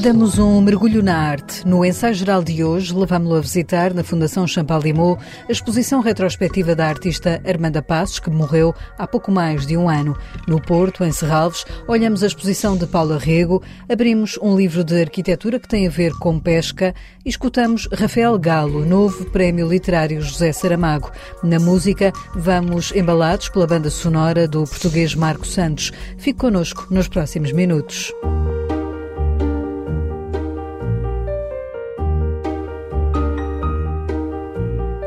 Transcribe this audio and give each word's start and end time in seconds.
Damos 0.00 0.38
um 0.38 0.62
mergulho 0.62 1.02
na 1.02 1.14
arte. 1.14 1.66
No 1.66 1.84
ensaio 1.84 2.14
geral 2.14 2.42
de 2.42 2.64
hoje, 2.64 2.94
levámo-lo 2.94 3.34
a 3.34 3.40
visitar 3.40 3.92
na 3.92 4.02
Fundação 4.02 4.46
Champalimau 4.46 5.18
a 5.46 5.52
exposição 5.52 6.00
retrospectiva 6.00 6.74
da 6.74 6.86
artista 6.86 7.38
Armanda 7.46 7.82
Passos, 7.82 8.18
que 8.18 8.30
morreu 8.30 8.74
há 8.96 9.06
pouco 9.06 9.30
mais 9.30 9.66
de 9.66 9.76
um 9.76 9.90
ano. 9.90 10.16
No 10.48 10.58
Porto, 10.58 11.04
em 11.04 11.12
Serralves, 11.12 11.66
olhamos 11.86 12.22
a 12.22 12.26
exposição 12.26 12.78
de 12.78 12.86
Paula 12.86 13.18
Rego, 13.18 13.62
abrimos 13.90 14.38
um 14.40 14.56
livro 14.56 14.82
de 14.82 15.02
arquitetura 15.02 15.60
que 15.60 15.68
tem 15.68 15.86
a 15.86 15.90
ver 15.90 16.14
com 16.14 16.40
pesca 16.40 16.94
e 17.22 17.28
escutamos 17.28 17.86
Rafael 17.92 18.38
Galo, 18.38 18.86
novo 18.86 19.26
prémio 19.26 19.68
literário 19.68 20.22
José 20.22 20.50
Saramago. 20.50 21.12
Na 21.42 21.58
música, 21.58 22.10
vamos 22.34 22.90
embalados 22.92 23.50
pela 23.50 23.66
banda 23.66 23.90
sonora 23.90 24.48
do 24.48 24.64
português 24.64 25.14
Marco 25.14 25.46
Santos. 25.46 25.92
Fique 26.16 26.38
connosco 26.38 26.86
nos 26.90 27.06
próximos 27.06 27.52
minutos. 27.52 28.14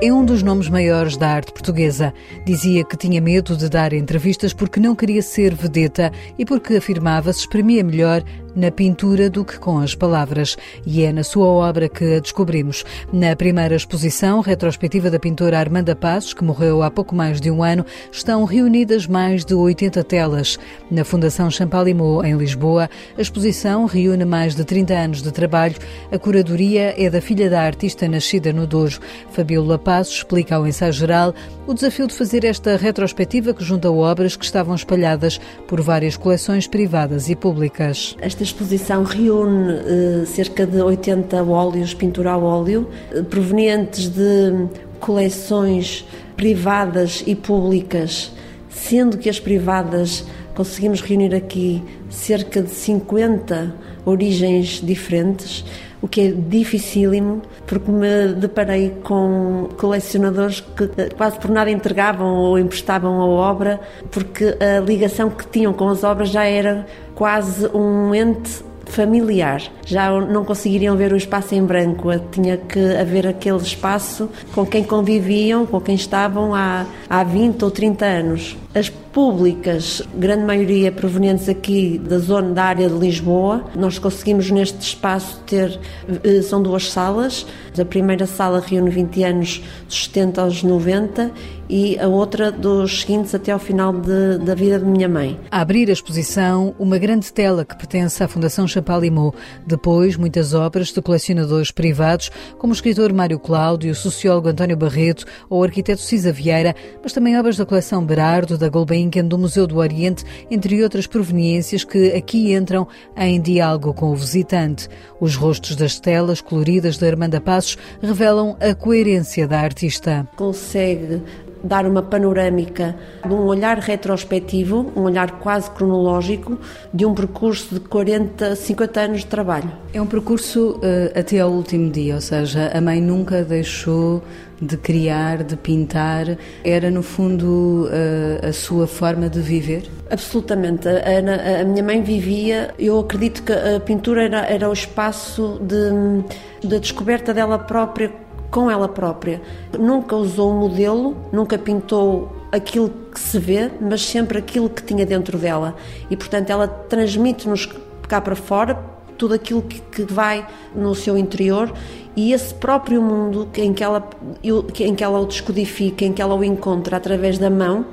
É 0.05 0.12
um 0.12 0.25
dos 0.25 0.43
nomes 0.43 0.67
maiores 0.67 1.16
da 1.16 1.30
arte 1.30 1.53
portuguesa. 1.53 2.13
Dizia 2.45 2.84
que 2.84 2.98
tinha 2.98 3.21
medo 3.21 3.55
de 3.55 3.70
dar 3.70 3.93
entrevistas 3.93 4.52
porque 4.52 4.77
não 4.77 4.98
queria 4.98 5.21
ser 5.21 5.55
vedeta 5.55 6.12
e 6.38 6.45
porque 6.45 6.76
afirmava 6.76 7.31
se 7.31 7.39
exprimia 7.39 7.81
melhor 7.85 8.21
na 8.55 8.71
pintura 8.71 9.30
do 9.30 9.43
que 9.43 9.59
com 9.59 9.80
as 9.80 9.95
palavras. 9.95 10.57
E 10.85 11.03
é 11.03 11.12
na 11.12 11.23
sua 11.23 11.48
obra 11.48 11.89
que 11.89 12.16
a 12.16 12.20
descobrimos. 12.20 12.84
Na 13.12 13.35
primeira 13.35 13.76
exposição 13.76 14.41
retrospectiva 14.41 15.09
da 15.09 15.20
pintora 15.20 15.59
Armanda 15.59 15.95
Passos, 15.95 16.34
que 16.34 16.43
morreu 16.43 16.84
há 16.84 16.91
pouco 16.91 17.16
mais 17.16 17.39
de 17.39 17.49
um 17.49 17.63
ano, 17.63 17.85
estão 18.12 18.43
reunidas 18.45 19.07
mais 19.07 19.43
de 19.43 19.53
80 19.53 20.03
telas. 20.03 20.59
Na 20.89 21.03
Fundação 21.03 21.49
Champalimau, 21.49 22.23
em 22.23 22.35
Lisboa, 22.38 22.89
a 23.18 23.21
exposição 23.21 23.85
reúne 23.85 24.26
mais 24.26 24.55
de 24.55 24.63
30 24.63 24.93
anos 24.93 25.21
de 25.21 25.31
trabalho. 25.31 25.76
A 26.12 26.20
curadoria 26.20 26.93
é 26.98 27.09
da 27.09 27.21
filha 27.21 27.49
da 27.49 27.62
artista 27.62 28.07
nascida 28.07 28.54
no 28.54 28.68
Douro. 28.68 28.99
Fabiola 29.31 29.79
Passos 29.79 30.18
explica 30.18 30.55
ao 30.55 30.68
ensaio 30.68 30.93
geral 30.93 31.34
o 31.65 31.74
desafio 31.74 32.07
de 32.07 32.13
fazer 32.13 32.43
esta 32.43 32.76
retrospectiva 32.76 33.54
que 33.54 33.63
junta 33.63 33.90
obras 33.90 34.35
que 34.35 34.46
estavam 34.46 34.76
espalhadas 34.76 35.40
por 35.68 35.81
várias 35.81 36.18
coleções 36.18 36.68
privadas 36.68 37.29
e 37.29 37.35
públicas. 37.35 38.15
Esta 38.20 38.43
exposição 38.44 39.04
reúne 39.04 39.74
uh, 39.74 40.26
cerca 40.26 40.66
de 40.66 40.82
80 40.82 41.44
óleos, 41.44 41.94
pintura 41.94 42.32
a 42.32 42.38
óleo, 42.38 42.88
uh, 43.16 43.24
provenientes 43.24 44.10
de 44.10 44.68
coleções 44.99 46.05
privadas 46.36 47.24
e 47.26 47.36
públicas, 47.36 48.32
sendo 48.70 49.18
que 49.18 49.30
as 49.30 49.40
privadas 49.40 50.26
conseguimos 50.55 51.02
reunir 51.02 51.34
aqui 51.34 51.84
cerca 52.10 52.62
de 52.62 52.70
50 52.70 53.76
origens 54.05 54.82
diferentes 54.82 55.66
o 56.04 56.08
que 56.08 56.20
é 56.20 56.32
dificílimo, 56.34 57.41
porque 57.66 57.90
me 57.90 58.34
deparei 58.34 58.90
com 59.05 59.70
colecionadores 59.77 60.60
que 60.60 60.86
quase 61.16 61.40
por 61.40 61.49
nada 61.49 61.71
entregavam 61.71 62.27
ou 62.27 62.60
emprestavam 62.60 63.21
a 63.21 63.26
obra, 63.26 63.80
porque 64.12 64.58
a 64.59 64.81
ligação 64.81 65.30
que 65.30 65.47
tinham 65.47 65.72
com 65.72 65.88
as 65.88 66.03
obras 66.03 66.28
já 66.28 66.44
era 66.44 66.86
quase 67.16 67.67
um 67.67 68.13
ente 68.13 68.63
familiar. 68.85 69.61
Já 69.85 70.11
não 70.22 70.45
conseguiriam 70.45 70.95
ver 70.95 71.11
o 71.13 71.17
espaço 71.17 71.56
em 71.56 71.63
branco, 71.63 72.09
tinha 72.31 72.57
que 72.57 72.79
haver 72.95 73.28
aquele 73.28 73.57
espaço 73.57 74.29
com 74.53 74.66
quem 74.66 74.83
conviviam, 74.83 75.66
com 75.66 75.79
quem 75.79 75.95
estavam 75.95 76.53
há, 76.53 76.85
há 77.09 77.23
20 77.23 77.63
ou 77.63 77.72
30 77.72 78.06
anos. 78.06 78.57
As 78.73 78.91
públicas, 79.13 80.01
grande 80.16 80.44
maioria 80.44 80.91
provenientes 80.91 81.47
aqui 81.47 82.00
da 82.00 82.17
zona 82.17 82.51
da 82.51 82.63
área 82.63 82.89
de 82.89 82.97
Lisboa. 82.97 83.63
Nós 83.75 84.00
conseguimos 84.00 84.50
neste 84.50 84.81
espaço 84.81 85.39
ter, 85.45 85.79
eh, 86.23 86.41
são 86.41 86.61
duas 86.61 86.91
salas. 86.91 87.46
A 87.79 87.85
primeira 87.85 88.25
sala 88.25 88.59
reúne 88.59 88.90
20 88.90 89.23
anos 89.23 89.63
dos 89.88 90.06
70 90.06 90.41
aos 90.41 90.63
90 90.63 91.31
e 91.69 91.97
a 91.97 92.07
outra 92.07 92.52
dos 92.52 93.02
seguintes 93.02 93.34
até 93.34 93.52
ao 93.52 93.59
final 93.59 93.94
de, 93.94 94.38
da 94.40 94.53
vida 94.53 94.79
de 94.79 94.85
minha 94.85 95.07
mãe. 95.07 95.40
A 95.50 95.62
abrir 95.62 95.90
a 95.90 95.94
exposição, 95.94 96.75
uma 96.78 96.97
grande 96.97 97.31
tela 97.31 97.63
que 97.63 97.75
pertence 97.75 98.23
à 98.23 98.28
Fundação 98.28 98.68
Champalimau. 98.68 99.34
Depois, 99.66 100.18
muitas 100.18 100.53
obras 100.53 100.90
de 100.90 101.02
colecionadores 101.02 101.72
privados, 101.72 102.29
como 102.57 102.73
o 102.73 102.75
escritor 102.75 103.12
Mário 103.13 103.40
Cláudio, 103.40 103.91
o 103.91 103.96
sociólogo 103.96 104.50
António 104.50 104.78
Barreto 104.78 105.25
ou 105.50 105.62
o 105.62 105.63
arquiteto 105.63 106.02
Cisa 106.02 106.31
Vieira, 106.31 106.75
mas 107.02 107.13
também 107.13 107.40
obras 107.40 107.57
da 107.57 107.66
coleção 107.66 108.06
Berardo, 108.06 108.57
da 108.57 108.69
Gulbenkian, 109.03 109.25
do 109.25 109.38
Museu 109.38 109.68
do 109.68 109.78
Oriente, 109.78 110.24
entre 110.50 110.81
outras 110.84 111.08
proveniências 111.08 111.84
que 111.84 112.14
aqui 112.14 112.53
entram 112.53 112.88
em 113.18 113.41
diálogo 113.41 113.94
com 113.94 114.12
o 114.12 114.16
visitante. 114.16 114.88
Os 115.19 115.36
rostos 115.36 115.75
das 115.75 116.00
telas 116.00 116.41
coloridas 116.41 116.97
de 116.97 117.08
Armanda 117.08 117.41
Passos 117.41 117.78
revelam 118.02 118.56
a 118.59 118.74
coerência 118.74 119.47
da 119.47 119.59
artista. 119.59 120.28
Consegue 120.36 121.22
dar 121.64 121.86
uma 121.86 122.02
panorâmica 122.02 122.96
de 123.25 123.34
um 123.34 123.46
olhar 123.46 123.78
retrospectivo, 123.78 124.91
um 124.96 125.03
olhar 125.03 125.40
quase 125.40 125.72
cronológico, 125.72 126.59
de 126.94 127.06
um 127.06 127.14
percurso 127.14 127.75
de 127.75 127.80
40, 127.80 128.56
50 128.56 129.00
anos 129.00 129.20
de 129.22 129.28
trabalho. 129.28 129.72
É 129.94 130.02
um 130.02 130.06
percurso 130.06 130.78
uh, 130.78 131.18
até 131.18 131.40
ao 131.40 131.52
último 131.52 131.90
dia, 131.90 132.16
ou 132.16 132.22
seja, 132.22 132.70
a 132.74 132.81
mãe 132.81 133.00
nunca 133.00 133.44
deixou 133.46 134.22
de 134.66 134.78
criar, 134.78 135.44
de 135.44 135.56
pintar, 135.56 136.38
era 136.63 136.90
no 136.90 137.03
fundo 137.03 137.88
uh, 137.88 138.47
a 138.47 138.53
sua 138.53 138.88
forma 138.88 139.29
de 139.29 139.40
viver? 139.40 139.90
Absolutamente. 140.09 140.88
A, 140.88 141.62
a, 141.62 141.63
minha 141.63 141.84
mãe 141.84 142.01
vivia, 142.01 142.73
eu 142.78 143.00
acredito 143.00 143.44
que 143.44 143.52
a 143.52 143.79
pintura 143.79 144.23
era, 144.23 144.46
era 144.46 144.69
o 144.69 144.73
espaço 144.73 145.59
de, 145.62 146.68
de 146.68 146.79
descoberta 146.79 147.34
dela 147.34 147.59
própria 147.59 148.12
com 148.53 148.69
ela 148.69 148.88
própria. 148.88 149.41
Nunca 149.78 150.16
usou 150.16 150.53
um 150.53 150.59
modelo, 150.59 151.18
nunca 151.31 151.57
pintou 151.57 152.31
aquilo 152.52 152.91
que 153.12 153.19
se 153.19 153.40
vê, 153.40 153.72
mas 153.81 154.06
sempre 154.06 154.38
aquilo 154.38 154.69
que 154.69 154.84
tinha 154.84 155.07
dentro 155.07 155.40
dela. 155.40 155.75
E, 156.07 156.16
portanto, 156.16 156.52
ela 156.52 156.68
transmite-nos 156.68 157.68
cá 158.07 158.22
para 158.22 158.35
fora 158.35 158.93
tudo 159.23 159.35
aquilo 159.35 159.61
que, 159.61 159.79
que, 159.79 160.03
vai 160.03 160.45
no 160.75 160.94
seu 160.94 161.17
interior 161.17 161.72
e 162.13 162.34
esse 162.34 162.53
próprio 162.53 163.01
mundo 163.01 163.47
em 163.56 163.73
que, 163.73 163.81
ela, 163.81 164.06
em 164.44 164.94
que 164.94 165.01
ela 165.01 165.17
o 165.17 165.25
descodifica, 165.25 166.03
em 166.03 166.11
que 166.11 166.22
ela 166.22 166.35
o 166.35 166.44
encontra 166.44 166.97
através 166.97 167.38
da 167.38 167.50
mão, 167.50 167.85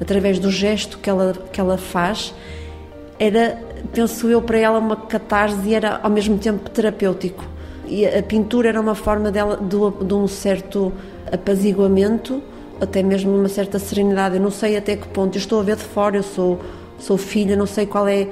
através 0.00 0.38
do 0.38 0.50
gesto 0.50 0.96
que 0.96 1.10
ela, 1.10 1.34
que 1.52 1.60
ela 1.60 1.76
faz, 1.76 2.34
era, 3.18 3.62
penso 3.92 4.28
eu, 4.28 4.40
para 4.40 4.56
ela 4.56 4.78
uma 4.78 4.96
catarse 4.96 5.58
e 5.66 5.74
era 5.74 6.00
ao 6.02 6.08
mesmo 6.08 6.38
tempo 6.38 6.70
terapêutico 6.70 7.44
e 7.86 8.06
a 8.06 8.22
pintura 8.22 8.70
era 8.70 8.80
uma 8.80 8.94
forma 8.94 9.30
dela 9.30 9.58
de, 9.58 10.06
de 10.06 10.14
um 10.14 10.26
certo 10.26 10.90
apaziguamento, 11.30 12.42
até 12.80 13.02
mesmo 13.02 13.36
uma 13.36 13.50
certa 13.50 13.78
serenidade. 13.78 14.36
Eu 14.36 14.42
não 14.42 14.50
sei 14.50 14.74
até 14.74 14.96
que 14.96 15.06
ponto, 15.08 15.36
eu 15.36 15.38
estou 15.38 15.60
a 15.60 15.62
ver 15.62 15.76
de 15.76 15.84
fora, 15.84 16.16
eu 16.16 16.22
sou, 16.22 16.58
sou 16.98 17.18
filha, 17.18 17.54
não 17.54 17.66
sei 17.66 17.84
qual 17.84 18.08
é 18.08 18.26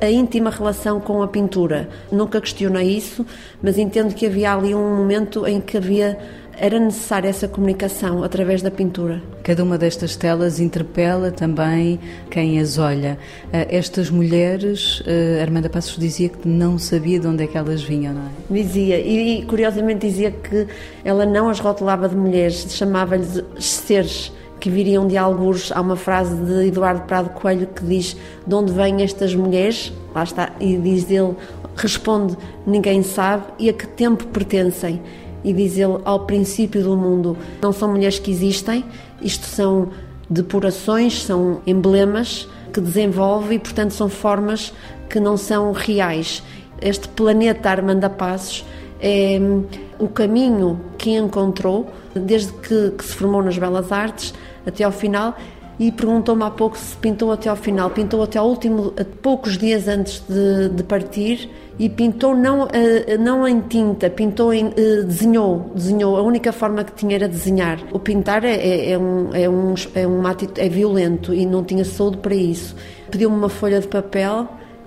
a 0.00 0.10
íntima 0.10 0.50
relação 0.50 1.00
com 1.00 1.22
a 1.22 1.28
pintura. 1.28 1.88
Nunca 2.10 2.40
questionei 2.40 2.96
isso, 2.96 3.24
mas 3.62 3.78
entendo 3.78 4.14
que 4.14 4.26
havia 4.26 4.54
ali 4.54 4.74
um 4.74 4.96
momento 4.96 5.46
em 5.46 5.60
que 5.60 5.76
havia 5.76 6.18
era 6.60 6.78
necessária 6.78 7.26
essa 7.26 7.48
comunicação 7.48 8.22
através 8.22 8.60
da 8.60 8.70
pintura. 8.70 9.22
Cada 9.42 9.64
uma 9.64 9.78
destas 9.78 10.14
telas 10.14 10.60
interpela 10.60 11.30
também 11.30 11.98
quem 12.30 12.60
as 12.60 12.76
olha. 12.76 13.18
Eh, 13.50 13.66
estas 13.70 14.10
mulheres, 14.10 15.02
eh, 15.06 15.40
Armanda 15.40 15.70
Passos 15.70 15.96
dizia 15.96 16.28
que 16.28 16.46
não 16.46 16.78
sabia 16.78 17.18
de 17.18 17.26
onde 17.26 17.44
é 17.44 17.46
que 17.46 17.56
elas 17.56 17.82
vinham, 17.82 18.12
não 18.12 18.22
é? 18.26 18.62
Dizia, 18.62 19.00
e 19.00 19.42
curiosamente 19.46 20.06
dizia 20.06 20.30
que 20.30 20.66
ela 21.02 21.24
não 21.24 21.48
as 21.48 21.58
rotulava 21.58 22.06
de 22.10 22.14
mulheres, 22.14 22.66
chamava-lhes 22.68 23.42
seres 23.58 24.30
que 24.60 24.70
viriam 24.70 25.08
de 25.08 25.16
alguns. 25.16 25.72
Há 25.72 25.80
uma 25.80 25.96
frase 25.96 26.36
de 26.36 26.68
Eduardo 26.68 27.02
Prado 27.02 27.30
Coelho 27.30 27.66
que 27.66 27.84
diz: 27.84 28.16
De 28.46 28.54
onde 28.54 28.72
vêm 28.72 29.02
estas 29.02 29.34
mulheres? 29.34 29.92
Lá 30.14 30.22
está, 30.22 30.52
e 30.60 30.76
diz 30.76 31.10
ele: 31.10 31.34
responde, 31.74 32.36
ninguém 32.66 33.02
sabe, 33.02 33.44
e 33.58 33.68
a 33.68 33.72
que 33.72 33.86
tempo 33.86 34.26
pertencem? 34.26 35.00
e 35.44 35.52
diz 35.52 35.76
ele 35.76 35.98
ao 36.04 36.20
princípio 36.20 36.82
do 36.82 36.96
mundo. 36.96 37.36
Não 37.60 37.72
são 37.72 37.90
mulheres 37.90 38.18
que 38.18 38.30
existem, 38.30 38.84
isto 39.20 39.46
são 39.46 39.88
depurações, 40.28 41.22
são 41.22 41.60
emblemas 41.66 42.48
que 42.72 42.80
desenvolve 42.80 43.54
e, 43.56 43.58
portanto, 43.58 43.92
são 43.92 44.08
formas 44.08 44.72
que 45.08 45.18
não 45.18 45.36
são 45.36 45.72
reais. 45.72 46.42
Este 46.80 47.08
planeta 47.08 47.70
Armanda 47.70 48.08
Passos 48.08 48.64
é 49.00 49.38
hum, 49.40 49.64
o 49.98 50.08
caminho 50.08 50.80
que 50.96 51.10
encontrou 51.10 51.90
desde 52.14 52.52
que, 52.52 52.90
que 52.90 53.04
se 53.04 53.14
formou 53.14 53.42
nas 53.42 53.58
Belas 53.58 53.90
Artes 53.90 54.34
até 54.70 54.84
ao 54.84 54.92
final 54.92 55.36
e 55.78 55.90
perguntou-me 55.90 56.42
há 56.42 56.50
pouco 56.50 56.76
se 56.76 56.96
pintou 56.96 57.32
até 57.32 57.48
ao 57.48 57.56
final. 57.56 57.90
Pintou 57.90 58.22
até 58.22 58.38
ao 58.38 58.48
último, 58.48 58.92
poucos 59.22 59.58
dias 59.58 59.88
antes 59.88 60.22
de, 60.28 60.68
de 60.68 60.82
partir 60.82 61.50
e 61.78 61.88
pintou 61.88 62.34
não, 62.34 62.68
eh, 62.72 63.16
não 63.16 63.48
em 63.48 63.60
tinta, 63.60 64.10
pintou 64.10 64.52
em, 64.52 64.66
eh, 64.76 65.02
desenhou, 65.04 65.70
desenhou. 65.74 66.16
A 66.16 66.22
única 66.22 66.52
forma 66.52 66.84
que 66.84 66.92
tinha 66.92 67.16
era 67.16 67.26
desenhar. 67.26 67.78
O 67.92 67.98
pintar 67.98 68.44
é, 68.44 68.54
é, 68.54 68.90
é 68.92 68.98
um, 68.98 69.34
é, 69.34 69.48
um, 69.48 69.74
é, 69.94 70.06
um, 70.06 70.22
é 70.56 70.68
violento 70.68 71.32
e 71.32 71.46
não 71.46 71.64
tinha 71.64 71.84
saúde 71.84 72.18
para 72.18 72.34
isso. 72.34 72.76
Pediu-me 73.10 73.36
uma 73.36 73.48
folha 73.48 73.80
de 73.80 73.88
papel 73.88 74.46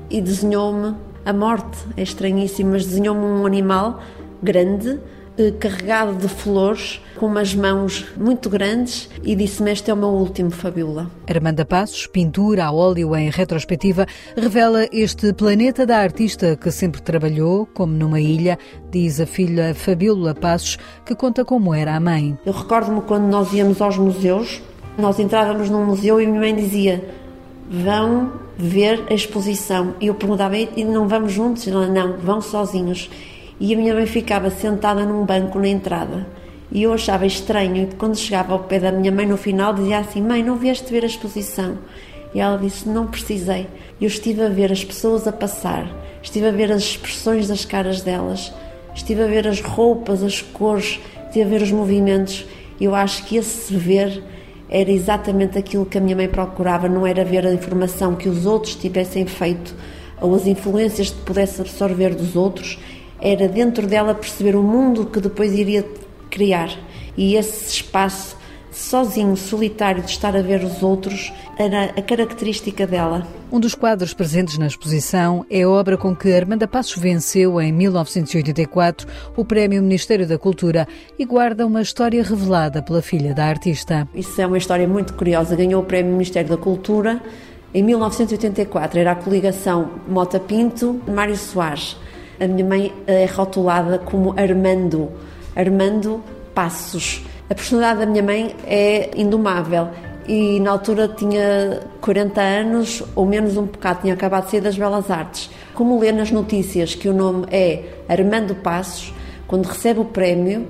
e 0.10 0.22
desenhou-me 0.22 0.96
a 1.26 1.32
morte 1.32 1.78
é 1.96 2.04
estranhíssimo, 2.04 2.72
mas 2.72 2.86
desenhou-me 2.86 3.24
um 3.24 3.46
animal 3.46 4.02
grande, 4.42 5.00
carregado 5.60 6.16
de 6.16 6.28
flores, 6.28 7.02
com 7.16 7.26
umas 7.26 7.56
mãos 7.56 8.06
muito 8.16 8.50
grandes 8.50 9.10
e 9.24 9.36
disse-me: 9.36 9.72
Este 9.72 9.90
é 9.90 9.94
o 9.94 9.98
meu 9.98 10.10
último, 10.10 10.52
Fabiola. 10.52 11.10
Armanda 11.28 11.66
Passos, 11.66 12.06
pintura 12.08 12.66
a 12.66 12.72
óleo 12.72 13.16
em 13.16 13.30
retrospectiva, 13.30 14.06
revela 14.36 14.86
este 14.92 15.34
planeta 15.34 15.86
da 15.86 15.98
artista 15.98 16.56
que 16.56 16.70
sempre 16.72 17.02
trabalhou, 17.02 17.66
como 17.74 17.94
numa 17.94 18.20
ilha, 18.20 18.58
diz 18.92 19.20
a 19.20 19.26
filha 19.26 19.74
Fabiola 19.74 20.36
Passos, 20.36 20.78
que 21.06 21.16
conta 21.16 21.44
como 21.44 21.74
era 21.74 21.96
a 21.96 22.00
mãe. 22.00 22.38
Eu 22.46 22.54
recordo-me 22.54 23.02
quando 23.02 23.24
nós 23.24 23.52
íamos 23.54 23.82
aos 23.82 23.98
museus, 23.98 24.62
nós 24.98 25.20
entrávamos 25.20 25.70
num 25.70 25.86
museu 25.86 26.22
e 26.22 26.26
a 26.26 26.28
minha 26.28 26.40
mãe 26.40 26.56
dizia: 26.56 27.04
Vão 27.70 28.34
ver 28.56 29.04
a 29.10 29.14
exposição. 29.14 29.96
E 30.00 30.08
eu 30.08 30.16
perguntava: 30.16 30.56
E 30.58 30.84
não 30.84 31.08
vamos 31.08 31.32
juntos? 31.32 31.68
Ela, 31.68 31.88
não, 31.88 32.18
vão 32.18 32.40
sozinhos 32.40 33.10
e 33.60 33.74
a 33.74 33.78
minha 33.78 33.94
mãe 33.94 34.06
ficava 34.06 34.50
sentada 34.50 35.06
num 35.06 35.26
banco 35.26 35.60
na 35.60 35.68
entrada. 35.68 36.26
E 36.72 36.84
eu 36.84 36.94
achava 36.94 37.26
estranho, 37.26 37.84
e 37.84 37.96
quando 37.96 38.18
chegava 38.18 38.54
ao 38.54 38.60
pé 38.60 38.80
da 38.80 38.92
minha 38.92 39.12
mãe 39.12 39.26
no 39.26 39.38
final, 39.38 39.74
dizia 39.74 40.00
assim: 40.00 40.22
Mãe, 40.22 40.44
não 40.44 40.56
vieste 40.56 40.92
ver 40.92 41.04
a 41.04 41.08
exposição? 41.08 41.78
E 42.34 42.40
ela 42.40 42.58
disse: 42.58 42.90
Não 42.90 43.08
precisei. 43.08 43.68
Eu 44.02 44.08
estive 44.08 44.44
a 44.44 44.50
ver 44.50 44.72
as 44.72 44.84
pessoas 44.84 45.28
a 45.28 45.32
passar, 45.32 45.88
estive 46.22 46.48
a 46.48 46.52
ver 46.52 46.72
as 46.72 46.82
expressões 46.82 47.48
das 47.48 47.64
caras 47.64 48.02
delas, 48.02 48.52
estive 48.96 49.22
a 49.22 49.28
ver 49.28 49.48
as 49.48 49.62
roupas, 49.62 50.24
as 50.24 50.42
cores, 50.42 51.00
estive 51.26 51.46
a 51.46 51.48
ver 51.48 51.62
os 51.62 51.72
movimentos. 51.72 52.46
Eu 52.82 52.96
acho 52.96 53.24
que 53.26 53.38
esse 53.38 53.76
ver 53.76 54.24
era 54.68 54.92
exatamente 54.92 55.58
aquilo 55.58 55.86
que 55.86 56.00
a 56.00 56.02
minha 56.02 56.16
mãe 56.16 56.28
procurava, 56.28 56.90
não 56.90 57.06
era 57.06 57.24
ver 57.24 57.46
a 57.46 57.54
informação 57.54 58.16
que 58.16 58.28
os 58.28 58.48
outros 58.48 58.74
tivessem 58.76 59.28
feito 59.28 59.76
ou 60.20 60.34
as 60.34 60.48
influências 60.48 61.10
que 61.10 61.22
pudesse 61.22 61.62
absorver 61.62 62.16
dos 62.16 62.36
outros, 62.36 62.80
era 63.22 63.48
dentro 63.48 63.88
dela 63.88 64.14
perceber 64.14 64.56
o 64.56 64.64
mundo 64.64 65.06
que 65.06 65.20
depois 65.20 65.54
iria 65.54 65.86
criar. 66.30 66.70
E 67.16 67.36
esse 67.36 67.76
espaço 67.76 68.36
sozinho, 68.74 69.38
solitário, 69.38 70.02
de 70.02 70.10
estar 70.10 70.36
a 70.36 70.42
ver 70.42 70.64
os 70.64 70.82
outros, 70.82 71.32
era 71.58 71.86
a 71.96 72.02
característica 72.02 72.88
dela. 72.88 73.26
Um 73.52 73.60
dos 73.60 73.76
quadros 73.76 74.14
presentes 74.14 74.58
na 74.58 74.66
exposição 74.66 75.46
é 75.50 75.62
a 75.62 75.70
obra 75.70 75.96
com 75.96 76.16
que 76.16 76.34
Armanda 76.34 76.68
Passos 76.68 77.00
venceu 77.00 77.62
em 77.62 77.72
1984 77.72 79.08
o 79.38 79.46
Prémio 79.46 79.82
Ministério 79.82 80.28
da 80.28 80.38
Cultura 80.38 80.88
e 81.18 81.26
guarda 81.26 81.66
uma 81.66 81.82
história 81.82 82.24
revelada 82.24 82.82
pela 82.82 83.02
filha 83.02 83.34
da 83.34 83.46
artista. 83.46 84.08
Isso 84.16 84.42
é 84.42 84.48
uma 84.48 84.58
história 84.58 84.88
muito 84.88 85.14
curiosa. 85.14 85.56
Ganhou 85.56 85.82
o 85.82 85.86
Prémio 85.86 86.12
Ministério 86.12 86.50
da 86.50 86.58
Cultura 86.58 87.22
em 87.74 87.84
1984. 87.84 89.00
Era 89.00 89.12
a 89.12 89.16
coligação 89.16 89.92
Mota 90.08 90.40
Pinto, 90.40 91.00
Mário 91.08 91.38
Soares. 91.38 91.96
A 92.44 92.48
minha 92.48 92.66
mãe 92.66 92.94
é 93.08 93.24
rotulada 93.24 93.98
como 94.00 94.34
Armando, 94.38 95.10
Armando 95.56 96.22
Passos. 96.54 97.22
A 97.50 97.56
personalidade 97.56 98.00
da 98.02 98.06
minha 98.06 98.22
mãe 98.22 98.54
é 98.68 99.12
indomável 99.16 99.88
e 100.28 100.60
na 100.60 100.72
altura 100.72 101.08
tinha 101.08 101.80
40 102.02 102.42
anos 102.42 103.02
ou 103.16 103.26
menos 103.26 103.56
um 103.56 103.64
bocado, 103.64 104.02
tinha 104.02 104.14
acabado 104.14 104.44
de 104.44 104.52
sair 104.52 104.60
das 104.60 104.78
Belas 104.78 105.10
Artes. 105.10 105.50
Como 105.74 105.98
lê 105.98 106.12
nas 106.12 106.32
notícias 106.32 106.94
que 106.94 107.08
o 107.08 107.14
nome 107.14 107.46
é 107.50 107.82
Armando 108.10 108.56
Passos, 108.56 109.14
quando 109.48 109.66
recebe 109.66 110.02
o 110.02 110.06
prémio, 110.06 110.68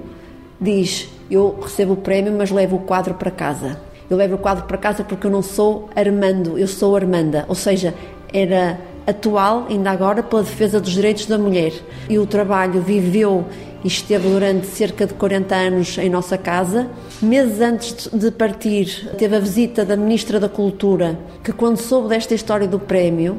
diz: 0.61 1.09
Eu 1.27 1.57
recebo 1.59 1.93
o 1.93 1.97
prémio, 1.97 2.35
mas 2.37 2.51
levo 2.51 2.75
o 2.75 2.81
quadro 2.81 3.15
para 3.15 3.31
casa. 3.31 3.81
Eu 4.07 4.15
levo 4.15 4.35
o 4.35 4.37
quadro 4.37 4.65
para 4.65 4.77
casa 4.77 5.03
porque 5.03 5.25
eu 5.25 5.31
não 5.31 5.41
sou 5.41 5.89
Armando, 5.95 6.55
eu 6.55 6.67
sou 6.67 6.95
Armanda. 6.95 7.45
Ou 7.47 7.55
seja, 7.55 7.95
era 8.31 8.77
atual, 9.05 9.67
ainda 9.69 9.91
agora, 9.91 10.23
pela 10.23 10.43
defesa 10.43 10.79
dos 10.79 10.91
direitos 10.91 11.25
da 11.25 11.37
mulher. 11.37 11.73
E 12.09 12.17
o 12.17 12.25
trabalho 12.25 12.81
viveu 12.81 13.45
e 13.83 13.87
esteve 13.87 14.29
durante 14.29 14.65
cerca 14.67 15.05
de 15.05 15.13
40 15.13 15.55
anos 15.55 15.97
em 15.97 16.09
nossa 16.09 16.37
casa. 16.37 16.87
Meses 17.21 17.59
antes 17.59 18.07
de 18.07 18.31
partir, 18.31 19.09
teve 19.17 19.35
a 19.35 19.39
visita 19.39 19.83
da 19.83 19.97
Ministra 19.97 20.39
da 20.39 20.47
Cultura, 20.47 21.19
que, 21.43 21.51
quando 21.51 21.77
soube 21.77 22.09
desta 22.09 22.33
história 22.33 22.67
do 22.67 22.79
prémio, 22.79 23.37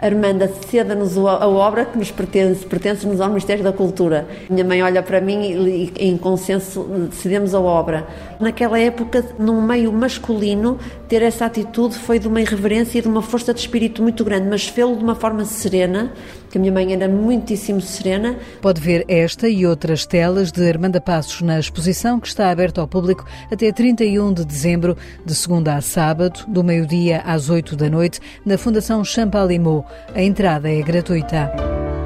Armanda, 0.00 0.50
ceda-nos 0.68 1.18
a 1.18 1.46
obra 1.46 1.84
que 1.84 1.98
nos 1.98 2.10
pertence, 2.10 2.64
pertence-nos 2.64 3.20
ao 3.20 3.28
Ministério 3.28 3.62
da 3.62 3.72
Cultura. 3.72 4.26
Minha 4.48 4.64
mãe 4.64 4.82
olha 4.82 5.02
para 5.02 5.20
mim 5.20 5.42
e, 5.42 5.92
em 5.98 6.16
consenso, 6.16 7.08
cedemos 7.12 7.54
a 7.54 7.60
obra. 7.60 8.06
Naquela 8.40 8.78
época, 8.78 9.24
num 9.38 9.60
meio 9.60 9.92
masculino, 9.92 10.78
ter 11.06 11.20
essa 11.20 11.44
atitude 11.44 11.96
foi 11.96 12.18
de 12.18 12.26
uma 12.26 12.40
irreverência 12.40 12.98
e 12.98 13.02
de 13.02 13.08
uma 13.08 13.20
força 13.20 13.52
de 13.52 13.60
espírito 13.60 14.02
muito 14.02 14.24
grande, 14.24 14.48
mas 14.48 14.66
fê-lo 14.66 14.96
de 14.96 15.04
uma 15.04 15.14
forma 15.14 15.44
serena, 15.44 16.12
que 16.50 16.58
a 16.58 16.60
minha 16.60 16.72
mãe 16.72 16.92
era 16.92 17.08
muitíssimo 17.08 17.80
serena. 17.80 18.36
Pode 18.60 18.80
ver 18.80 19.04
esta 19.08 19.48
e 19.48 19.66
outras 19.66 20.04
telas 20.04 20.50
de 20.50 20.68
Armanda 20.68 21.00
Passos 21.00 21.40
na 21.40 21.58
exposição 21.58 22.18
que 22.18 22.26
está 22.26 22.50
aberta 22.50 22.80
ao 22.80 22.88
público 22.88 23.24
até 23.50 23.72
31 23.72 24.34
de 24.34 24.44
dezembro, 24.44 24.96
de 25.24 25.34
segunda 25.34 25.76
a 25.76 25.80
sábado, 25.80 26.44
do 26.48 26.64
meio-dia 26.64 27.22
às 27.24 27.48
8 27.48 27.76
da 27.76 27.88
noite, 27.88 28.20
na 28.44 28.58
Fundação 28.58 29.04
Champalimau. 29.04 29.86
A 30.14 30.22
entrada 30.22 30.70
é 30.70 30.82
gratuita. 30.82 31.99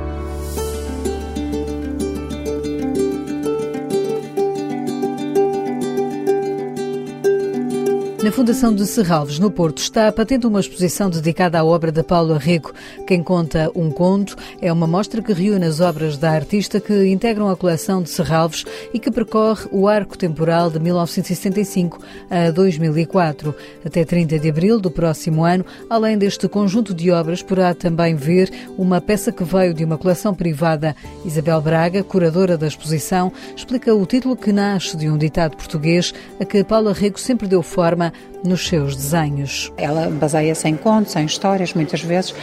Na 8.24 8.32
Fundação 8.32 8.74
de 8.74 8.86
Serralves, 8.86 9.38
no 9.38 9.50
Porto, 9.50 9.82
está 9.82 10.10
patente 10.10 10.46
uma 10.46 10.58
exposição 10.58 11.10
dedicada 11.10 11.58
à 11.58 11.64
obra 11.64 11.92
da 11.92 12.02
Paula 12.02 12.38
Rico. 12.38 12.72
Quem 13.06 13.22
conta 13.22 13.70
um 13.74 13.90
conto 13.90 14.34
é 14.62 14.72
uma 14.72 14.86
mostra 14.86 15.20
que 15.20 15.34
reúne 15.34 15.66
as 15.66 15.78
obras 15.78 16.16
da 16.16 16.30
artista 16.30 16.80
que 16.80 17.04
integram 17.04 17.50
a 17.50 17.56
coleção 17.56 18.02
de 18.02 18.08
Serralves 18.08 18.64
e 18.94 18.98
que 18.98 19.10
percorre 19.10 19.68
o 19.70 19.86
arco 19.86 20.16
temporal 20.16 20.70
de 20.70 20.80
1975 20.80 22.00
a 22.30 22.50
2004. 22.50 23.54
Até 23.84 24.06
30 24.06 24.38
de 24.38 24.48
abril 24.48 24.80
do 24.80 24.90
próximo 24.90 25.44
ano, 25.44 25.66
além 25.90 26.16
deste 26.16 26.48
conjunto 26.48 26.94
de 26.94 27.10
obras, 27.10 27.42
poderá 27.42 27.74
também 27.74 28.14
ver 28.14 28.50
uma 28.78 29.02
peça 29.02 29.32
que 29.32 29.44
veio 29.44 29.74
de 29.74 29.84
uma 29.84 29.98
coleção 29.98 30.32
privada. 30.32 30.96
Isabel 31.26 31.60
Braga, 31.60 32.02
curadora 32.02 32.56
da 32.56 32.66
exposição, 32.66 33.30
explica 33.54 33.94
o 33.94 34.06
título 34.06 34.34
que 34.34 34.50
nasce 34.50 34.96
de 34.96 35.10
um 35.10 35.18
ditado 35.18 35.58
português 35.58 36.14
a 36.40 36.44
que 36.46 36.64
Paula 36.64 36.94
Rico 36.94 37.20
sempre 37.20 37.46
deu 37.46 37.62
forma 37.62 38.13
nos 38.44 38.66
seus 38.66 38.94
desenhos. 38.94 39.72
Ela 39.76 40.08
baseia-se 40.11 40.69
em 40.69 40.76
contos, 40.76 41.16
em 41.16 41.25
histórias, 41.25 41.72
muitas 41.72 42.02
vezes, 42.02 42.34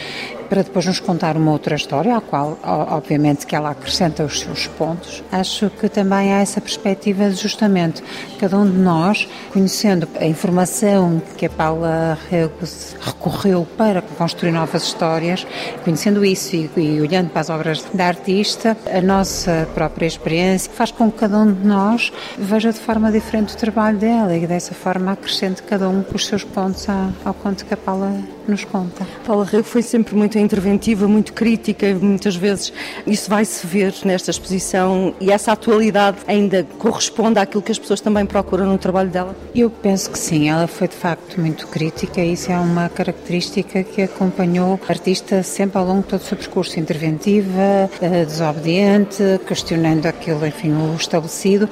para 0.52 0.62
depois 0.62 0.84
nos 0.84 1.00
contar 1.00 1.34
uma 1.34 1.50
outra 1.50 1.74
história, 1.74 2.14
à 2.14 2.20
qual, 2.20 2.58
obviamente, 2.62 3.46
que 3.46 3.56
ela 3.56 3.70
acrescenta 3.70 4.22
os 4.22 4.40
seus 4.40 4.66
pontos. 4.66 5.24
Acho 5.32 5.70
que 5.70 5.88
também 5.88 6.30
há 6.30 6.40
essa 6.40 6.60
perspectiva 6.60 7.30
de, 7.30 7.36
justamente, 7.36 8.04
cada 8.38 8.58
um 8.58 8.70
de 8.70 8.76
nós, 8.76 9.26
conhecendo 9.50 10.06
a 10.20 10.26
informação 10.26 11.22
que 11.38 11.46
a 11.46 11.48
Paula 11.48 12.18
recorreu 12.30 13.66
para 13.78 14.02
construir 14.02 14.52
novas 14.52 14.82
histórias, 14.82 15.46
conhecendo 15.84 16.22
isso 16.22 16.54
e, 16.54 16.70
e 16.76 17.00
olhando 17.00 17.30
para 17.30 17.40
as 17.40 17.48
obras 17.48 17.86
da 17.94 18.08
artista, 18.08 18.76
a 18.94 19.00
nossa 19.00 19.66
própria 19.72 20.04
experiência 20.04 20.70
faz 20.70 20.90
com 20.90 21.10
que 21.10 21.20
cada 21.20 21.38
um 21.38 21.50
de 21.50 21.66
nós 21.66 22.12
veja 22.36 22.70
de 22.70 22.78
forma 22.78 23.10
diferente 23.10 23.54
o 23.54 23.56
trabalho 23.56 23.96
dela 23.96 24.36
e 24.36 24.46
dessa 24.46 24.74
forma 24.74 25.12
acrescente 25.12 25.62
cada 25.62 25.88
um 25.88 26.04
os 26.12 26.26
seus 26.26 26.44
pontos 26.44 26.86
ao 27.24 27.32
conto 27.32 27.64
que 27.64 27.72
a 27.72 27.76
Paula 27.76 28.12
nos 28.50 28.64
conta. 28.64 29.06
Paula 29.26 29.44
Rego 29.44 29.64
foi 29.64 29.82
sempre 29.82 30.14
muito 30.14 30.38
interventiva, 30.38 31.06
muito 31.06 31.32
crítica, 31.32 31.94
muitas 31.94 32.36
vezes 32.36 32.72
isso 33.06 33.28
vai-se 33.28 33.66
ver 33.66 33.94
nesta 34.04 34.30
exposição 34.30 35.14
e 35.20 35.30
essa 35.30 35.52
atualidade 35.52 36.18
ainda 36.26 36.66
corresponde 36.78 37.38
àquilo 37.38 37.62
que 37.62 37.72
as 37.72 37.78
pessoas 37.78 38.00
também 38.00 38.26
procuram 38.26 38.66
no 38.66 38.78
trabalho 38.78 39.10
dela? 39.10 39.36
Eu 39.54 39.70
penso 39.70 40.10
que 40.10 40.18
sim, 40.18 40.48
ela 40.48 40.66
foi 40.66 40.88
de 40.88 40.96
facto 40.96 41.40
muito 41.40 41.66
crítica 41.66 42.20
e 42.20 42.32
isso 42.32 42.50
é 42.50 42.58
uma 42.58 42.88
característica 42.88 43.82
que 43.82 44.02
acompanhou 44.02 44.80
a 44.88 44.92
artista 44.92 45.42
sempre 45.42 45.78
ao 45.78 45.86
longo 45.86 46.02
de 46.02 46.08
todo 46.08 46.20
o 46.20 46.24
seu 46.24 46.36
percurso, 46.36 46.78
interventiva, 46.78 47.90
eh, 48.00 48.24
desobediente, 48.24 49.22
questionando 49.46 50.06
aquilo, 50.06 50.46
enfim, 50.46 50.72
o 50.72 50.94
estabelecido, 50.96 51.68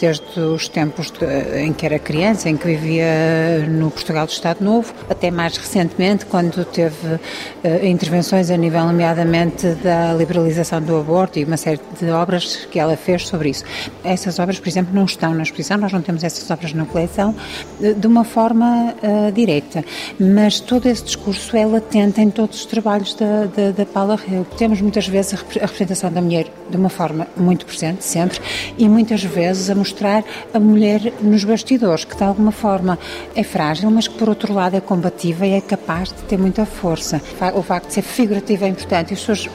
desde 0.00 0.40
os 0.40 0.68
tempos 0.68 1.10
de, 1.10 1.24
em 1.60 1.72
que 1.72 1.86
era 1.86 1.98
criança, 1.98 2.48
em 2.48 2.56
que 2.56 2.66
vivia 2.66 3.66
no 3.68 3.90
Portugal 3.90 4.26
do 4.26 4.32
Estado 4.32 4.62
Novo, 4.62 4.94
até 5.08 5.30
mais 5.30 5.56
recentemente, 5.56 6.13
quando 6.22 6.64
teve 6.64 7.14
uh, 7.14 7.86
intervenções 7.86 8.50
a 8.50 8.56
nível, 8.56 8.84
nomeadamente, 8.84 9.66
da 9.82 10.14
liberalização 10.14 10.80
do 10.80 10.96
aborto 10.96 11.38
e 11.38 11.44
uma 11.44 11.56
série 11.56 11.80
de 12.00 12.10
obras 12.10 12.66
que 12.70 12.78
ela 12.78 12.96
fez 12.96 13.26
sobre 13.26 13.50
isso. 13.50 13.64
Essas 14.02 14.38
obras, 14.38 14.58
por 14.58 14.68
exemplo, 14.68 14.94
não 14.94 15.04
estão 15.04 15.34
na 15.34 15.42
exposição, 15.42 15.76
nós 15.78 15.92
não 15.92 16.02
temos 16.02 16.22
essas 16.22 16.50
obras 16.50 16.72
na 16.72 16.84
coleção 16.84 17.34
de 17.80 18.06
uma 18.06 18.24
forma 18.24 18.94
uh, 19.02 19.32
direta, 19.32 19.84
mas 20.18 20.60
todo 20.60 20.86
esse 20.86 21.04
discurso 21.04 21.56
é 21.56 21.66
latente 21.66 22.20
em 22.20 22.30
todos 22.30 22.60
os 22.60 22.66
trabalhos 22.66 23.14
da, 23.14 23.46
da, 23.46 23.70
da 23.70 23.86
Paula 23.86 24.16
Reu. 24.16 24.46
Temos 24.56 24.80
muitas 24.80 25.08
vezes 25.08 25.34
a 25.34 25.36
representação 25.66 26.12
da 26.12 26.20
mulher 26.20 26.46
de 26.68 26.76
uma 26.76 26.88
forma 26.88 27.26
muito 27.36 27.66
presente, 27.66 28.04
sempre, 28.04 28.40
e 28.78 28.88
muitas 28.88 29.22
vezes 29.22 29.70
a 29.70 29.74
mostrar 29.74 30.24
a 30.52 30.58
mulher 30.58 31.12
nos 31.20 31.44
bastidores, 31.44 32.04
que 32.04 32.16
de 32.16 32.24
alguma 32.24 32.52
forma 32.52 32.98
é 33.34 33.42
frágil, 33.42 33.90
mas 33.90 34.08
que 34.08 34.16
por 34.16 34.28
outro 34.28 34.52
lado 34.52 34.76
é 34.76 34.80
combativa 34.80 35.46
e 35.46 35.52
é 35.52 35.60
capaz 35.60 36.08
de 36.08 36.22
ter 36.22 36.38
muita 36.38 36.64
força. 36.64 37.20
O 37.54 37.62
facto 37.62 37.88
de 37.88 37.94
ser 37.94 38.02
figurativa 38.02 38.64
é 38.64 38.68
importante 38.68 39.10
e 39.10 39.14
as 39.14 39.20
pessoas 39.20 39.48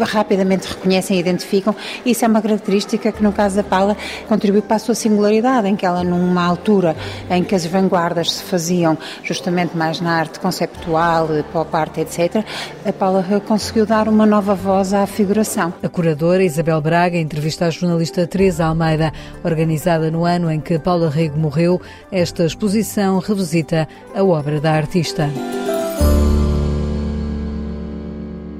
rapidamente 0.00 0.68
reconhecem 0.68 1.16
e 1.16 1.20
identificam. 1.20 1.74
Isso 2.04 2.24
é 2.24 2.28
uma 2.28 2.42
característica 2.42 3.12
que, 3.12 3.22
no 3.22 3.32
caso 3.32 3.56
da 3.56 3.62
Paula, 3.62 3.96
contribui 4.28 4.62
para 4.62 4.76
a 4.76 4.78
sua 4.78 4.94
singularidade, 4.94 5.68
em 5.68 5.76
que 5.76 5.86
ela, 5.86 6.04
numa 6.04 6.44
altura 6.44 6.96
em 7.30 7.42
que 7.42 7.54
as 7.54 7.64
vanguardas 7.66 8.32
se 8.32 8.42
faziam 8.44 8.96
justamente 9.22 9.76
mais 9.76 10.00
na 10.00 10.12
arte 10.12 10.40
conceptual, 10.40 11.28
pop 11.52 11.74
art, 11.74 11.98
etc., 11.98 12.44
a 12.84 12.92
Paula 12.92 13.24
conseguiu 13.46 13.86
dar 13.86 14.08
uma 14.08 14.26
nova 14.26 14.54
voz 14.54 14.92
à 14.92 15.06
figuração. 15.06 15.72
A 15.82 15.88
curadora 15.88 16.42
Isabel 16.42 16.80
Braga 16.80 17.18
entrevista 17.18 17.66
a 17.66 17.70
jornalista 17.70 18.26
Teresa 18.26 18.66
Almeida, 18.66 19.12
organizada 19.44 20.10
no 20.10 20.24
ano 20.24 20.50
em 20.50 20.60
que 20.60 20.78
Paula 20.78 21.10
Rego 21.10 21.38
morreu. 21.38 21.80
Esta 22.10 22.44
exposição 22.44 23.18
revisita 23.18 23.88
a 24.14 24.22
obra 24.22 24.60
da 24.60 24.72
artista. 24.72 25.30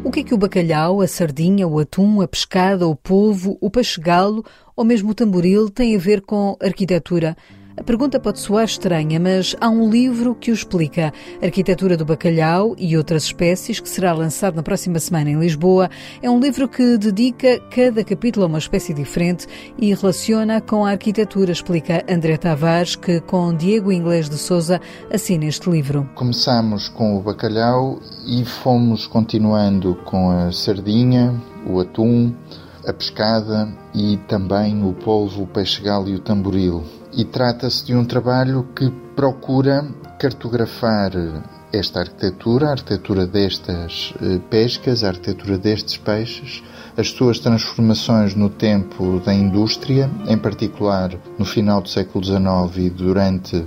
O 0.04 0.10
que 0.10 0.20
é 0.20 0.24
que 0.24 0.34
o 0.34 0.38
bacalhau, 0.38 1.00
a 1.00 1.06
sardinha, 1.06 1.66
o 1.66 1.78
atum, 1.78 2.20
a 2.20 2.26
pescada, 2.26 2.88
o 2.88 2.96
polvo, 2.96 3.56
o 3.60 3.70
peixe-galo 3.70 4.44
ou 4.74 4.84
mesmo 4.84 5.10
o 5.10 5.14
tamboril 5.14 5.70
têm 5.70 5.94
a 5.94 5.98
ver 5.98 6.22
com 6.22 6.56
arquitetura? 6.60 7.36
A 7.74 7.82
pergunta 7.82 8.20
pode 8.20 8.38
soar 8.38 8.64
estranha, 8.64 9.18
mas 9.18 9.56
há 9.58 9.66
um 9.70 9.88
livro 9.88 10.34
que 10.34 10.50
o 10.50 10.54
explica. 10.54 11.10
Arquitetura 11.42 11.96
do 11.96 12.04
Bacalhau 12.04 12.76
e 12.78 12.98
outras 12.98 13.24
espécies, 13.24 13.80
que 13.80 13.88
será 13.88 14.12
lançado 14.12 14.54
na 14.54 14.62
próxima 14.62 14.98
semana 14.98 15.30
em 15.30 15.38
Lisboa. 15.38 15.88
É 16.20 16.28
um 16.28 16.38
livro 16.38 16.68
que 16.68 16.98
dedica 16.98 17.58
cada 17.70 18.04
capítulo 18.04 18.44
a 18.44 18.48
uma 18.48 18.58
espécie 18.58 18.92
diferente 18.92 19.46
e 19.78 19.94
relaciona 19.94 20.60
com 20.60 20.84
a 20.84 20.90
arquitetura, 20.90 21.50
explica 21.50 22.04
André 22.06 22.36
Tavares, 22.36 22.94
que 22.94 23.22
com 23.22 23.54
Diego 23.54 23.90
Inglês 23.90 24.28
de 24.28 24.36
Souza 24.36 24.78
assina 25.10 25.46
este 25.46 25.70
livro. 25.70 26.06
Começamos 26.14 26.90
com 26.90 27.16
o 27.16 27.22
bacalhau 27.22 27.98
e 28.26 28.44
fomos 28.44 29.06
continuando 29.06 29.94
com 30.04 30.30
a 30.30 30.52
sardinha, 30.52 31.34
o 31.66 31.80
atum, 31.80 32.34
a 32.86 32.92
pescada 32.92 33.72
e 33.94 34.18
também 34.28 34.84
o 34.84 34.92
polvo, 34.92 35.44
o 35.44 35.46
peixe-galo 35.46 36.10
e 36.10 36.16
o 36.16 36.18
tamboril 36.18 36.84
e 37.12 37.24
trata-se 37.24 37.84
de 37.84 37.94
um 37.94 38.04
trabalho 38.04 38.68
que 38.74 38.90
procura 39.14 39.86
cartografar 40.18 41.12
esta 41.72 42.00
arquitetura, 42.00 42.68
a 42.68 42.72
arquitetura 42.72 43.26
destas 43.26 44.12
eh, 44.20 44.38
pescas, 44.50 45.02
a 45.02 45.08
arquitetura 45.08 45.56
destes 45.56 45.96
peixes, 45.96 46.62
as 46.96 47.08
suas 47.08 47.38
transformações 47.38 48.34
no 48.34 48.50
tempo 48.50 49.20
da 49.20 49.32
indústria, 49.32 50.10
em 50.28 50.36
particular 50.36 51.10
no 51.38 51.44
final 51.44 51.80
do 51.80 51.88
século 51.88 52.22
XIX 52.22 52.76
e 52.76 52.90
durante 52.90 53.66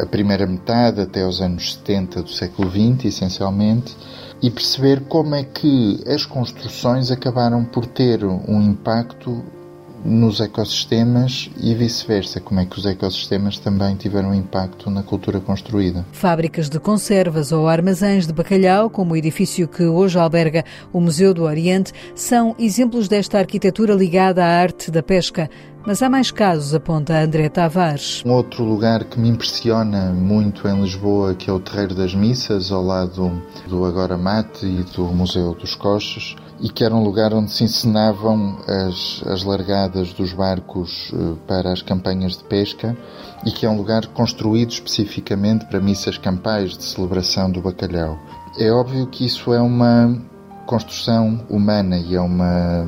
a 0.00 0.06
primeira 0.06 0.46
metade 0.46 1.00
até 1.00 1.26
os 1.26 1.40
anos 1.40 1.74
70 1.74 2.22
do 2.22 2.30
século 2.30 2.70
XX, 2.70 3.06
essencialmente, 3.06 3.96
e 4.40 4.50
perceber 4.50 5.02
como 5.02 5.34
é 5.34 5.42
que 5.42 6.02
as 6.06 6.24
construções 6.24 7.10
acabaram 7.10 7.64
por 7.64 7.84
ter 7.84 8.24
um 8.24 8.62
impacto 8.62 9.42
nos 10.04 10.40
ecossistemas 10.40 11.50
e 11.60 11.74
vice-versa, 11.74 12.40
como 12.40 12.60
é 12.60 12.64
que 12.64 12.78
os 12.78 12.86
ecossistemas 12.86 13.58
também 13.58 13.96
tiveram 13.96 14.34
impacto 14.34 14.90
na 14.90 15.02
cultura 15.02 15.40
construída. 15.40 16.06
Fábricas 16.12 16.68
de 16.68 16.78
conservas 16.78 17.52
ou 17.52 17.68
armazéns 17.68 18.26
de 18.26 18.32
bacalhau, 18.32 18.88
como 18.88 19.12
o 19.12 19.16
edifício 19.16 19.68
que 19.68 19.84
hoje 19.84 20.18
alberga 20.18 20.64
o 20.92 21.00
Museu 21.00 21.34
do 21.34 21.44
Oriente, 21.44 21.92
são 22.14 22.54
exemplos 22.58 23.08
desta 23.08 23.38
arquitetura 23.38 23.94
ligada 23.94 24.44
à 24.44 24.48
arte 24.48 24.90
da 24.90 25.02
pesca. 25.02 25.50
Mas 25.86 26.02
há 26.02 26.10
mais 26.10 26.30
casos, 26.30 26.74
aponta 26.74 27.18
André 27.18 27.48
Tavares. 27.48 28.22
Um 28.24 28.32
outro 28.32 28.62
lugar 28.62 29.04
que 29.04 29.18
me 29.18 29.30
impressiona 29.30 30.12
muito 30.12 30.68
em 30.68 30.82
Lisboa, 30.82 31.34
que 31.34 31.48
é 31.48 31.52
o 31.52 31.58
Terreiro 31.58 31.94
das 31.94 32.14
Missas, 32.14 32.70
ao 32.70 32.82
lado 32.82 33.42
do 33.66 33.84
Agora 33.86 34.18
Mate 34.18 34.66
e 34.66 34.82
do 34.94 35.04
Museu 35.04 35.54
dos 35.54 35.74
Coches, 35.74 36.36
e 36.60 36.68
que 36.68 36.84
era 36.84 36.94
um 36.94 37.02
lugar 37.02 37.32
onde 37.32 37.50
se 37.50 37.64
encenavam 37.64 38.58
as, 38.68 39.22
as 39.26 39.42
largadas 39.42 40.12
dos 40.12 40.34
barcos 40.34 41.10
eh, 41.14 41.34
para 41.46 41.72
as 41.72 41.80
campanhas 41.80 42.36
de 42.36 42.44
pesca 42.44 42.94
e 43.46 43.50
que 43.50 43.64
é 43.64 43.70
um 43.70 43.76
lugar 43.76 44.06
construído 44.08 44.72
especificamente 44.72 45.64
para 45.64 45.80
missas 45.80 46.18
campais 46.18 46.76
de 46.76 46.84
celebração 46.84 47.50
do 47.50 47.62
bacalhau. 47.62 48.18
É 48.58 48.70
óbvio 48.70 49.06
que 49.06 49.24
isso 49.24 49.54
é 49.54 49.60
uma 49.60 50.14
construção 50.70 51.40
humana 51.50 51.98
e 51.98 52.14
é 52.14 52.20
uma, 52.20 52.86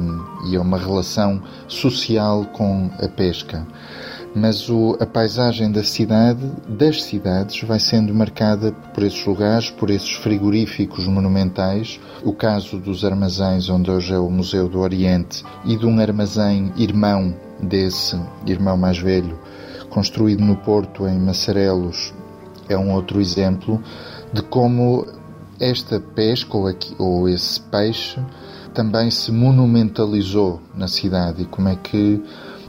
e 0.49 0.55
é 0.55 0.61
uma 0.61 0.79
relação 0.79 1.43
social 1.67 2.45
com 2.53 2.89
a 2.97 3.09
pesca 3.09 3.67
mas 4.35 4.71
o, 4.71 4.97
a 4.99 5.05
paisagem 5.05 5.71
da 5.71 5.85
cidade, 5.85 6.41
das 6.67 7.03
cidades, 7.03 7.61
vai 7.65 7.79
sendo 7.79 8.15
marcada 8.15 8.73
por 8.95 9.03
esses 9.03 9.27
lugares, 9.27 9.69
por 9.69 9.91
esses 9.91 10.12
frigoríficos 10.12 11.07
monumentais. 11.07 12.01
O 12.25 12.33
caso 12.33 12.79
dos 12.79 13.05
armazéns, 13.05 13.69
onde 13.69 13.91
hoje 13.91 14.15
é 14.15 14.19
o 14.19 14.31
Museu 14.31 14.71
do 14.71 14.79
Oriente, 14.79 15.45
e 15.67 15.77
de 15.77 15.85
um 15.85 16.01
armazém 16.01 16.73
irmão 16.79 17.35
desse, 17.61 18.19
irmão 18.47 18.75
mais 18.79 18.99
velho, 18.99 19.39
construído 19.91 20.43
no 20.43 20.57
Porto, 20.57 21.07
em 21.07 21.19
Massarelos, 21.19 22.15
é 22.71 22.79
um 22.79 22.91
outro 22.95 23.21
exemplo 23.21 23.83
de 24.33 24.41
como 24.41 25.07
esta 25.62 26.00
pesca 26.00 26.57
ou, 26.57 26.66
aqui, 26.66 26.95
ou 26.99 27.28
esse 27.28 27.61
peixe 27.61 28.21
também 28.75 29.11
se 29.11 29.31
monumentalizou 29.31 30.61
na 30.75 30.88
cidade 30.88 31.42
e 31.42 31.45
como 31.45 31.69
é 31.69 31.76
que 31.76 32.21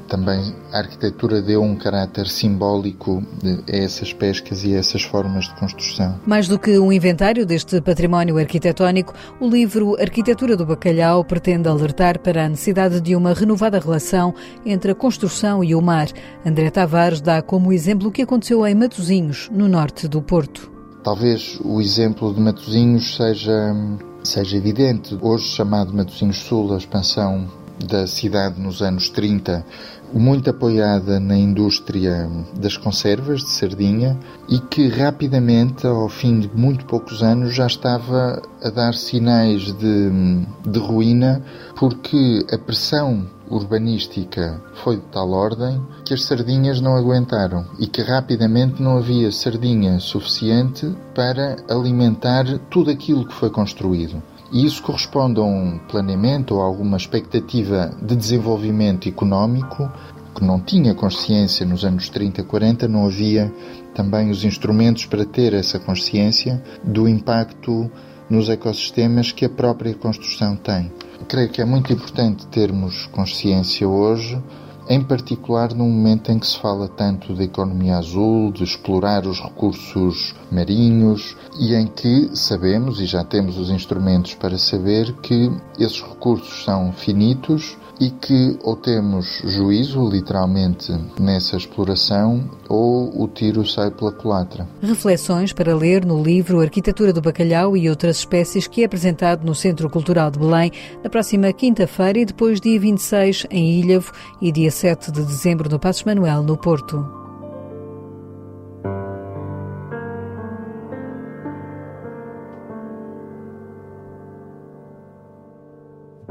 também 0.08 0.54
a 0.72 0.80
arquitetura 0.80 1.42
deu 1.42 1.64
um 1.64 1.76
caráter 1.76 2.28
simbólico 2.28 3.24
a 3.72 3.76
essas 3.76 4.14
pescas 4.14 4.64
e 4.64 4.76
a 4.76 4.80
essas 4.80 5.02
formas 5.02 5.46
de 5.46 5.56
construção. 5.56 6.20
Mais 6.26 6.48
do 6.48 6.60
que 6.60 6.78
um 6.78 6.92
inventário 6.92 7.46
deste 7.46 7.82
património 7.82 8.38
arquitetónico, 8.38 9.14
o 9.40 9.48
livro 9.48 9.96
Arquitetura 10.00 10.56
do 10.56 10.66
Bacalhau 10.66 11.24
pretende 11.24 11.68
alertar 11.68 12.20
para 12.20 12.46
a 12.46 12.50
necessidade 12.50 13.02
de 13.02 13.16
uma 13.16 13.34
renovada 13.34 13.80
relação 13.80 14.36
entre 14.66 14.92
a 14.92 14.96
construção 14.96 15.64
e 15.64 15.74
o 15.74 15.82
mar. 15.82 16.10
André 16.46 16.70
Tavares 16.70 17.22
dá 17.22 17.42
como 17.42 17.74
exemplo 17.74 18.10
o 18.10 18.12
que 18.12 18.22
aconteceu 18.22 18.68
em 18.68 18.76
Matosinhos, 18.76 19.50
no 19.52 19.68
norte 19.68 20.08
do 20.08 20.22
Porto. 20.22 20.73
Talvez 21.04 21.60
o 21.62 21.82
exemplo 21.82 22.34
de 22.34 22.40
Matosinhos 22.40 23.18
seja, 23.18 23.76
seja 24.24 24.56
evidente. 24.56 25.18
Hoje 25.22 25.50
chamado 25.50 25.94
Matosinhos 25.94 26.38
Sul, 26.38 26.74
a 26.74 26.78
expansão 26.78 27.46
da 27.90 28.08
cidade 28.08 28.62
nos 28.62 28.82
anos 28.82 29.10
30 29.10 29.66
muito 30.14 30.50
apoiada 30.50 31.20
na 31.20 31.36
indústria 31.36 32.30
das 32.56 32.78
conservas 32.78 33.42
de 33.42 33.50
sardinha 33.50 34.18
e 34.48 34.60
que 34.60 34.88
rapidamente, 34.88 35.86
ao 35.88 36.08
fim 36.08 36.40
de 36.40 36.50
muito 36.56 36.86
poucos 36.86 37.24
anos, 37.24 37.54
já 37.54 37.66
estava 37.66 38.42
a 38.62 38.70
dar 38.70 38.94
sinais 38.94 39.74
de, 39.74 40.46
de 40.66 40.80
ruína 40.80 41.44
porque 41.76 42.46
a 42.52 42.58
pressão 42.58 43.28
urbanística 43.50 44.62
foi 44.84 44.98
de 44.98 45.04
tal 45.04 45.32
ordem 45.32 45.82
que 46.06 46.14
as 46.14 46.24
sardinhas 46.24 46.82
não 46.82 46.96
aguentaram 46.96 47.66
e 47.80 47.88
que 47.88 48.02
rapidamente 48.02 48.82
não 48.82 48.98
havia 48.98 49.32
sardinha 49.32 50.00
suficiente 50.00 50.94
para 51.14 51.58
alimentar 51.70 52.46
tudo 52.70 52.90
aquilo 52.90 53.28
que 53.28 53.34
foi 53.34 53.50
construído. 53.50 54.22
E 54.52 54.66
isso 54.66 54.84
corresponde 54.84 55.40
a 55.40 55.44
um 55.44 55.80
planeamento 55.90 56.56
ou 56.56 56.62
a 56.62 56.66
alguma 56.66 56.98
expectativa 56.98 57.92
de 58.02 58.16
desenvolvimento 58.16 59.10
económico 59.10 59.92
que 60.36 60.44
não 60.44 60.60
tinha 60.60 60.96
consciência 60.96 61.66
nos 61.66 61.86
anos 61.86 62.10
30, 62.10 62.44
40, 62.44 62.88
não 62.88 63.06
havia 63.06 63.54
também 63.94 64.30
os 64.32 64.44
instrumentos 64.44 65.06
para 65.06 65.26
ter 65.26 65.54
essa 65.54 65.80
consciência 65.80 66.62
do 66.84 67.08
impacto 67.08 67.90
nos 68.30 68.50
ecossistemas 68.50 69.32
que 69.32 69.46
a 69.46 69.50
própria 69.50 69.94
construção 69.94 70.56
tem. 70.56 70.92
Creio 71.28 71.50
que 71.50 71.62
é 71.62 71.66
muito 71.66 71.92
importante 71.92 72.48
termos 72.48 73.06
consciência 73.08 73.88
hoje 73.88 74.42
em 74.90 75.02
particular 75.02 75.74
no 75.74 75.86
momento 75.86 76.32
em 76.32 76.38
que 76.38 76.48
se 76.48 76.60
fala 76.60 76.88
tanto 76.88 77.34
de 77.34 77.44
economia 77.44 77.98
azul, 77.98 78.52
de 78.52 78.64
explorar 78.64 79.26
os 79.26 79.40
recursos 79.40 80.36
marinhos 80.52 81.38
e 81.58 81.74
em 81.74 81.88
que 81.88 82.30
sabemos 82.36 83.00
e 83.00 83.06
já 83.06 83.24
temos 83.24 83.58
os 83.58 83.70
instrumentos 83.70 84.34
para 84.36 84.58
saber 84.58 85.14
que 85.22 85.52
esses 85.80 86.02
recursos 86.02 86.64
são 86.66 86.92
finitos 86.92 87.78
e 88.04 88.10
que 88.10 88.60
ou 88.62 88.76
temos 88.76 89.42
juízo, 89.46 90.10
literalmente, 90.10 90.92
nessa 91.18 91.56
exploração, 91.56 92.44
ou 92.68 93.24
o 93.24 93.28
tiro 93.30 93.66
sai 93.66 93.92
pela 93.92 94.12
culatra. 94.12 94.68
Reflexões 94.82 95.54
para 95.54 95.74
ler 95.74 96.06
no 96.06 96.22
livro 96.22 96.60
Arquitetura 96.60 97.14
do 97.14 97.22
Bacalhau 97.22 97.78
e 97.78 97.90
outras 97.90 98.18
espécies, 98.18 98.68
que 98.68 98.82
é 98.82 98.86
apresentado 98.86 99.46
no 99.46 99.56
Centro 99.56 99.90
Cultural 99.90 100.30
de 100.30 100.40
Belém 100.40 100.72
na 101.02 101.10
próxima 101.10 101.54
quinta-feira 101.54 102.20
e 102.20 102.26
depois 102.26 102.60
dia 102.60 102.80
26 102.80 103.48
em 103.50 103.80
Ilhavo 103.80 104.12
e 104.42 104.52
dia 104.52 104.72
7 104.72 105.12
de 105.12 105.24
dezembro 105.24 105.70
no 105.70 105.80
Passos 105.80 106.04
Manuel, 106.04 106.44
no 106.44 106.58
Porto. 106.58 107.23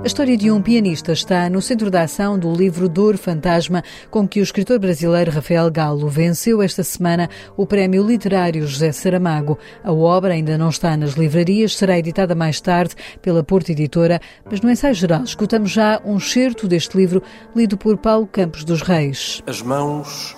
A 0.03 0.07
história 0.07 0.37
de 0.37 0.51
um 0.51 0.61
pianista 0.61 1.13
está 1.13 1.49
no 1.49 1.63
centro 1.63 1.89
da 1.89 2.03
ação 2.03 2.37
do 2.37 2.53
livro 2.53 2.89
Dor 2.89 3.17
Fantasma, 3.17 3.85
com 4.11 4.27
que 4.27 4.41
o 4.41 4.43
escritor 4.43 4.81
brasileiro 4.81 5.31
Rafael 5.31 5.71
Galo 5.71 6.09
venceu 6.09 6.61
esta 6.61 6.83
semana 6.83 7.31
o 7.57 7.65
prémio 7.65 8.05
literário 8.05 8.67
José 8.67 8.91
Saramago. 8.91 9.57
A 9.85 9.93
obra 9.93 10.35
ainda 10.35 10.59
não 10.59 10.71
está 10.71 10.97
nas 10.97 11.13
livrarias, 11.13 11.77
será 11.77 11.97
editada 11.97 12.35
mais 12.35 12.61
tarde 12.61 12.97
pela 13.23 13.45
Porta 13.45 13.71
Editora, 13.71 14.21
mas 14.51 14.61
no 14.61 14.73
ensaio 14.73 14.93
geral 14.93 15.23
escutamos 15.23 15.71
já 15.71 16.03
um 16.05 16.19
certo 16.19 16.67
deste 16.67 16.97
livro 16.97 17.23
lido 17.55 17.79
por 17.79 17.97
Paulo 17.97 18.27
Campos 18.27 18.65
dos 18.65 18.83
Reis. 18.83 19.41
As 19.47 19.63
mãos 19.63 20.37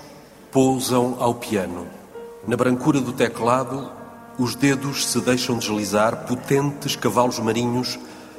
pousam 0.53 1.17
ao 1.19 1.37
piano. 1.37 1.87
Na 2.47 2.55
brancura 2.55 3.01
do 3.01 3.15
teclado, 3.15 3.91
os 4.39 4.55
dedos 4.55 5.07
se 5.07 5.23
deixam 5.23 5.57
deslizar 5.57 6.27
potentes 6.27 6.97
cavalos 6.97 7.39
marinhos 7.39 7.99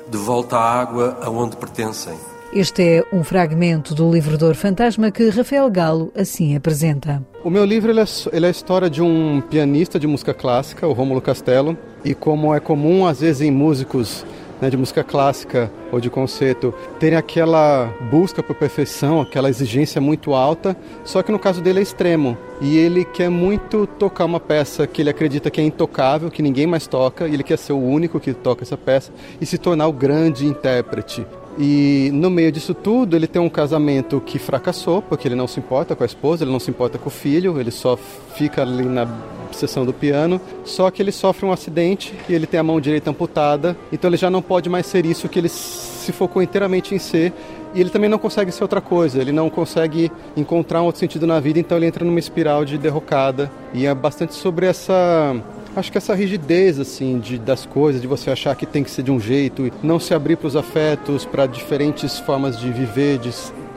de 0.10 0.18
volta 0.18 0.58
à 0.58 0.80
água 0.80 1.18
aonde 1.22 1.56
pertencem. 1.58 2.14
Este 2.54 2.84
é 2.84 3.04
um 3.12 3.24
fragmento 3.24 3.94
do 3.94 4.10
livro 4.10 4.38
Dor 4.38 4.56
Fantasma 4.56 5.12
que 5.12 5.28
Rafael 5.30 5.70
Galo 5.70 6.12
assim 6.16 6.56
apresenta. 6.56 7.22
O 7.44 7.50
meu 7.50 7.66
livro 7.66 7.92
ele 7.92 8.00
é, 8.00 8.06
ele 8.32 8.46
é, 8.46 8.48
a 8.48 8.52
história 8.52 8.90
de 8.90 9.02
um 9.02 9.42
pianista 9.42 10.00
de 10.00 10.08
música 10.08 10.34
clássica, 10.34 10.88
o 10.88 10.94
Rômulo 10.94 11.20
Castelo, 11.22 11.78
e 12.04 12.14
como 12.14 12.56
é 12.56 12.60
comum 12.60 13.06
às 13.06 13.20
vezes 13.20 13.42
em 13.42 13.52
músicos 13.52 14.26
né, 14.62 14.70
de 14.70 14.78
música 14.78 15.04
clássica 15.04 15.72
ou 15.92 16.00
de 16.00 16.10
concerto 16.10 16.74
terem 17.00 17.18
aquela 17.18 17.94
busca 18.10 18.42
por 18.42 18.56
perfeição, 18.56 19.22
aquela 19.22 19.50
exigência 19.50 20.00
muito 20.00 20.34
alta, 20.34 20.76
só 21.04 21.22
que 21.22 21.32
no 21.32 21.40
caso 21.40 21.62
dele 21.62 21.80
é 21.80 21.84
extremo. 21.84 22.38
E 22.62 22.78
ele 22.78 23.04
quer 23.04 23.30
muito 23.30 23.86
tocar 23.86 24.26
uma 24.26 24.40
peça 24.40 24.88
que 24.88 25.02
ele 25.02 25.10
acredita 25.10 25.52
que 25.52 25.60
é 25.60 25.64
intocável, 25.64 26.32
que 26.32 26.42
ninguém 26.42 26.66
mais 26.66 26.88
toca, 26.88 27.28
e 27.28 27.34
ele 27.34 27.44
quer 27.44 27.58
ser 27.58 27.74
o 27.74 27.82
único 27.82 28.20
que 28.20 28.34
toca 28.34 28.64
essa 28.64 28.78
peça 28.78 29.12
e 29.40 29.46
se 29.46 29.58
tornar 29.58 29.88
o 29.88 29.94
grande 29.94 30.46
intérprete. 30.46 31.26
E 31.58 32.10
no 32.14 32.30
meio 32.30 32.52
disso 32.52 32.74
tudo, 32.74 33.16
ele 33.16 33.28
tem 33.28 33.42
um 33.42 33.50
casamento 33.50 34.22
que 34.26 34.38
fracassou, 34.38 35.02
porque 35.02 35.28
ele 35.28 35.36
não 35.36 35.48
se 35.48 35.60
importa 35.60 35.96
com 35.96 36.04
a 36.04 36.06
esposa, 36.06 36.44
ele 36.44 36.52
não 36.52 36.60
se 36.60 36.70
importa 36.70 36.98
com 36.98 37.08
o 37.08 37.12
filho, 37.12 37.60
ele 37.60 37.72
só 37.72 37.98
fica 38.36 38.62
ali 38.62 38.84
na 38.84 39.08
sessão 39.52 39.86
do 39.86 39.94
piano. 39.94 40.40
Só 40.66 40.92
que 40.92 41.02
ele 41.02 41.12
sofre 41.12 41.46
um 41.46 41.52
acidente 41.52 42.14
e 42.28 42.34
ele 42.34 42.46
tem 42.46 42.60
a 42.60 42.64
mão 42.64 42.80
direita 42.82 43.10
amputada, 43.10 43.78
então 43.92 44.10
ele 44.10 44.18
já 44.18 44.30
não 44.30 44.42
pode 44.42 44.70
mais 44.70 44.86
ser 44.86 45.06
isso 45.06 45.30
que 45.30 45.40
ele 45.40 45.50
se 45.50 46.12
focou 46.12 46.42
inteiramente 46.42 46.94
em 46.94 47.00
ser. 47.00 47.32
E 47.74 47.82
ele 47.82 47.90
também 47.90 48.10
não 48.10 48.18
consegue 48.18 48.52
ser 48.54 48.64
outra 48.64 48.80
coisa, 48.80 49.20
ele 49.20 49.34
não 49.34 49.50
consegue 49.50 50.10
encontrar 50.36 50.82
um 50.82 50.86
outro 50.86 51.00
sentido 51.00 51.28
na 51.28 51.42
vida, 51.42 51.60
então 51.60 51.78
ele 51.78 51.86
entra 51.86 52.06
numa 52.06 52.20
espiral 52.20 52.64
de 52.64 52.78
derrocada. 52.78 53.52
E 53.74 53.86
é 53.86 53.94
bastante 53.94 54.34
sobre 54.34 54.66
essa 54.66 55.36
acho 55.76 55.92
que 55.92 55.98
essa 55.98 56.16
rigidez 56.16 56.80
assim 56.80 57.20
de, 57.20 57.38
das 57.38 57.66
coisas, 57.66 58.02
de 58.02 58.08
você 58.08 58.32
achar 58.32 58.56
que 58.56 58.66
tem 58.66 58.84
que 58.84 58.92
ser 58.92 59.04
de 59.04 59.12
um 59.12 59.20
jeito, 59.20 59.72
não 59.84 60.00
se 60.00 60.14
abrir 60.14 60.38
para 60.38 60.48
os 60.48 60.56
afetos, 60.56 61.26
para 61.26 61.46
diferentes 61.46 62.20
formas 62.20 62.60
de 62.60 62.72
viver, 62.72 63.18
de 63.18 63.32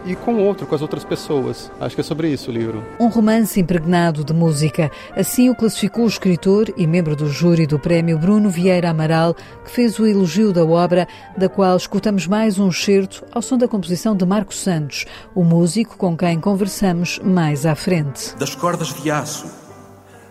e 0.05 0.15
com 0.15 0.35
o 0.35 0.45
outro, 0.45 0.67
com 0.67 0.75
as 0.75 0.81
outras 0.81 1.05
pessoas. 1.05 1.71
Acho 1.81 1.95
que 1.95 2.01
é 2.01 2.05
sobre 2.05 2.29
isso 2.29 2.51
o 2.51 2.55
livro. 2.55 2.83
Um 2.99 3.09
romance 3.09 3.61
impregnado 3.61 4.25
de 4.25 4.33
música. 4.33 4.91
Assim 5.15 5.51
o 5.51 5.55
classificou 5.55 6.05
o 6.05 6.09
escritor 6.09 6.73
e 6.77 6.87
membro 6.87 7.15
do 7.15 7.29
júri 7.29 7.67
do 7.67 7.79
prémio 7.79 8.19
Bruno 8.19 8.49
Vieira 8.49 8.91
Amaral, 8.91 9.35
que 9.65 9.71
fez 9.71 9.99
o 9.99 10.07
elogio 10.07 10.53
da 10.53 10.65
obra, 10.65 11.07
da 11.37 11.49
qual 11.49 11.77
escutamos 11.77 12.27
mais 12.27 12.59
um 12.59 12.69
excerto 12.69 13.25
ao 13.33 13.43
som 13.43 13.59
da 13.59 13.69
composição 13.69 14.17
de 14.17 14.25
Marcos 14.25 14.61
Santos, 14.61 15.05
o 15.35 15.45
músico 15.45 15.97
com 15.97 16.17
quem 16.17 16.41
conversamos 16.41 17.19
mais 17.23 17.67
à 17.67 17.75
frente. 17.75 18.35
Das 18.37 18.55
cordas 18.55 18.95
de 18.95 19.11
aço, 19.11 19.47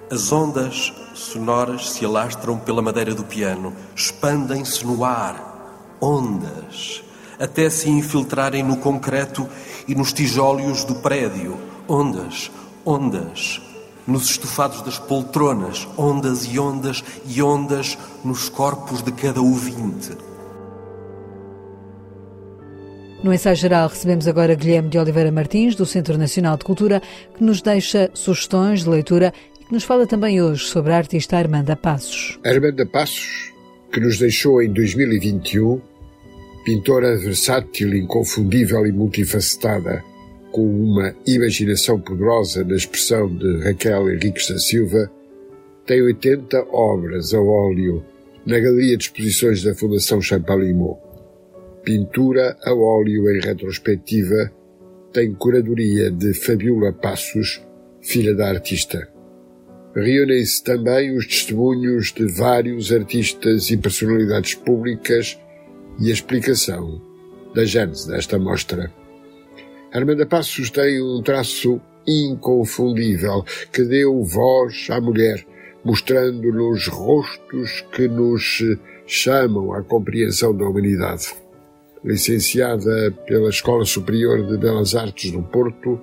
as 0.10 0.32
ondas 0.32 0.92
sonoras 1.20 1.92
se 1.92 2.06
alastram 2.06 2.58
pela 2.58 2.82
madeira 2.82 3.14
do 3.14 3.24
piano, 3.24 3.74
expandem-se 3.96 4.86
no 4.86 5.04
ar. 5.04 5.98
Ondas 6.00 7.04
até 7.40 7.70
se 7.70 7.90
infiltrarem 7.90 8.64
no 8.64 8.78
concreto 8.78 9.48
e 9.88 9.96
nos 9.96 10.12
tijólios 10.12 10.84
do 10.84 10.96
prédio. 10.96 11.58
Ondas, 11.88 12.52
ondas. 12.86 13.62
Nos 14.06 14.30
estofados 14.30 14.82
das 14.82 14.98
poltronas, 14.98 15.88
ondas 15.98 16.46
e 16.46 16.58
ondas 16.58 17.04
e 17.26 17.42
ondas 17.42 17.98
nos 18.24 18.48
corpos 18.48 19.02
de 19.02 19.12
cada 19.12 19.42
ouvinte. 19.42 20.12
No 23.22 23.34
ensaio 23.34 23.56
geral 23.56 23.90
recebemos 23.90 24.28
agora 24.28 24.56
Guilherme 24.56 24.90
de 24.90 24.98
Oliveira 24.98 25.32
Martins, 25.32 25.76
do 25.76 25.86
Centro 25.86 26.18
Nacional 26.18 26.56
de 26.56 26.64
Cultura, 26.64 27.02
que 27.36 27.44
nos 27.44 27.62
deixa 27.62 28.10
sugestões 28.14 28.84
de 28.84 28.90
leitura 28.90 29.34
nos 29.72 29.84
fala 29.84 30.08
também 30.08 30.42
hoje 30.42 30.66
sobre 30.66 30.94
a 30.94 30.98
artista 30.98 31.38
Armanda 31.38 31.76
Passos. 31.76 32.40
Armanda 32.44 32.86
Passos, 32.86 33.54
que 33.92 34.00
nos 34.00 34.18
deixou 34.18 34.62
em 34.62 34.72
2021 34.72 35.82
pintora 36.68 37.16
versátil, 37.16 37.96
inconfundível 37.96 38.86
e 38.86 38.92
multifacetada, 38.92 40.04
com 40.52 40.66
uma 40.66 41.16
imaginação 41.26 41.98
poderosa 41.98 42.64
na 42.64 42.76
expressão 42.76 43.34
de 43.34 43.64
Raquel 43.64 44.10
Henriques 44.10 44.50
da 44.50 44.60
Silva, 44.60 45.10
tem 45.86 46.02
80 46.02 46.68
obras 46.70 47.34
a 47.34 47.40
óleo 47.40 48.04
na 48.46 48.60
Galeria 48.60 48.98
de 48.98 49.06
Exposições 49.06 49.64
da 49.64 49.74
Fundação 49.76 50.22
Champalimau. 50.22 51.02
Pintura 51.84 52.58
a 52.64 52.74
óleo 52.74 53.32
em 53.32 53.40
retrospectiva 53.40 54.52
tem 55.14 55.34
curadoria 55.34 56.12
de 56.12 56.34
Fabiola 56.34 56.92
Passos, 56.92 57.62
filha 58.02 58.36
da 58.36 58.50
artista. 58.50 59.08
Reúnem-se 59.98 60.64
também 60.64 61.18
os 61.18 61.26
testemunhos 61.26 62.14
de 62.14 62.28
vários 62.28 62.92
artistas 62.92 63.72
e 63.72 63.78
personalidades 63.78 64.54
públicas 64.54 65.40
e 66.00 66.12
a 66.12 66.14
explicação 66.14 67.02
da 67.56 67.66
gênese 67.66 68.08
desta 68.08 68.38
mostra. 68.38 68.94
Armanda 69.92 70.24
Passos 70.24 70.70
tem 70.70 71.02
um 71.02 71.24
traço 71.24 71.82
inconfundível 72.08 73.44
que 73.74 73.84
deu 73.84 74.24
voz 74.24 74.88
à 74.92 75.02
mulher, 75.02 75.44
mostrando-nos 75.84 76.88
rostos 76.88 77.84
que 77.92 78.08
nos 78.08 78.62
chamam 79.08 79.74
à 79.74 79.82
compreensão 79.82 80.56
da 80.56 80.66
humanidade. 80.66 81.34
Licenciada 82.06 83.12
pela 83.26 83.50
Escola 83.50 83.84
Superior 83.84 84.46
de 84.46 84.58
Belas 84.58 84.94
Artes 84.94 85.32
do 85.32 85.42
Porto, 85.42 86.00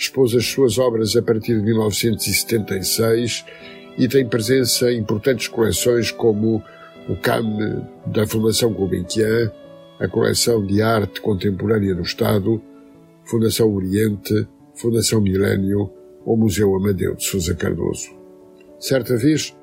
expôs 0.00 0.34
as 0.34 0.46
suas 0.46 0.78
obras 0.78 1.14
a 1.14 1.22
partir 1.22 1.56
de 1.58 1.62
1976 1.62 3.44
e 3.98 4.08
tem 4.08 4.26
presença 4.26 4.90
em 4.90 4.98
importantes 4.98 5.46
coleções 5.46 6.10
como 6.10 6.62
o 7.06 7.16
CAM 7.16 7.86
da 8.06 8.26
Fundação 8.26 8.72
Gulbenkian, 8.72 9.52
a 9.98 10.08
Coleção 10.08 10.64
de 10.64 10.80
Arte 10.80 11.20
Contemporânea 11.20 11.94
do 11.94 12.00
Estado, 12.00 12.62
Fundação 13.24 13.74
Oriente, 13.74 14.48
Fundação 14.74 15.20
Milênio 15.20 15.90
ou 16.24 16.36
Museu 16.36 16.74
Amadeu 16.74 17.14
de 17.14 17.24
Sousa 17.24 17.54
Cardoso. 17.54 18.08
Certa 18.78 19.16
vez, 19.18 19.54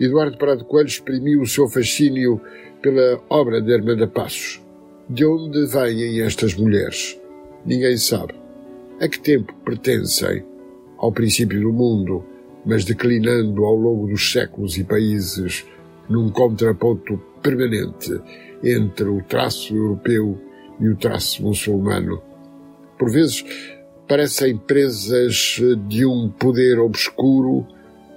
Eduardo 0.00 0.38
Prado 0.38 0.64
Coelho 0.64 0.88
exprimiu 0.88 1.42
o 1.42 1.46
seu 1.46 1.68
fascínio 1.68 2.40
pela 2.80 3.22
obra 3.28 3.60
de 3.60 3.74
Armanda 3.74 4.08
Passos. 4.08 4.62
De 5.10 5.26
onde 5.26 5.66
vêm 5.66 6.22
estas 6.22 6.54
mulheres? 6.54 7.20
Ninguém 7.66 7.98
sabe. 7.98 8.41
A 9.02 9.08
que 9.08 9.18
tempo 9.18 9.52
pertencem? 9.64 10.44
Ao 10.96 11.10
princípio 11.10 11.60
do 11.60 11.72
mundo, 11.72 12.24
mas 12.64 12.84
declinando 12.84 13.64
ao 13.64 13.74
longo 13.74 14.06
dos 14.06 14.30
séculos 14.30 14.78
e 14.78 14.84
países 14.84 15.66
num 16.08 16.30
contraponto 16.30 17.18
permanente 17.42 18.20
entre 18.62 19.06
o 19.06 19.20
traço 19.24 19.74
europeu 19.74 20.40
e 20.78 20.88
o 20.88 20.94
traço 20.94 21.42
muçulmano. 21.42 22.22
Por 22.96 23.10
vezes 23.10 23.44
parecem 24.06 24.56
presas 24.56 25.60
de 25.88 26.06
um 26.06 26.28
poder 26.28 26.78
obscuro, 26.78 27.66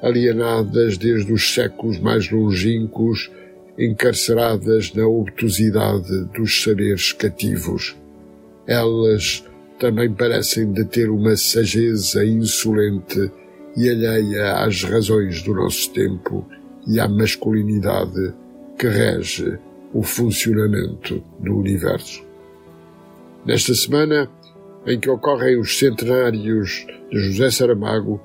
alienadas 0.03 0.99
desde 0.99 1.33
os 1.33 1.51
séculos 1.51 1.99
mais 1.99 2.29
longínquos, 2.29 3.31
encarceradas 3.75 4.93
na 4.93 5.07
obtusidade 5.07 6.25
dos 6.25 6.61
saberes 6.61 7.11
cativos. 7.11 7.97
Elas 8.67 9.43
também 9.79 10.11
parecem 10.13 10.71
deter 10.71 11.09
uma 11.09 11.35
sageza 11.35 12.25
insolente 12.25 13.31
e 13.75 13.89
alheia 13.89 14.63
às 14.65 14.83
razões 14.83 15.41
do 15.41 15.53
nosso 15.53 15.91
tempo 15.91 16.45
e 16.87 16.99
à 16.99 17.07
masculinidade 17.07 18.33
que 18.77 18.87
rege 18.87 19.57
o 19.93 20.01
funcionamento 20.01 21.21
do 21.39 21.57
universo. 21.57 22.23
Nesta 23.45 23.73
semana, 23.73 24.29
em 24.85 24.99
que 24.99 25.09
ocorrem 25.09 25.59
os 25.59 25.77
centenários 25.77 26.85
de 27.11 27.19
José 27.19 27.49
Saramago, 27.49 28.21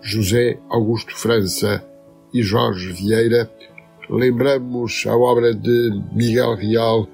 José 0.00 0.58
Augusto 0.68 1.16
França 1.16 1.84
e 2.32 2.42
Jorge 2.42 2.92
Vieira, 2.92 3.50
lembramos 4.08 5.04
a 5.06 5.16
obra 5.16 5.54
de 5.54 6.02
Miguel 6.12 6.54
Real 6.54 7.08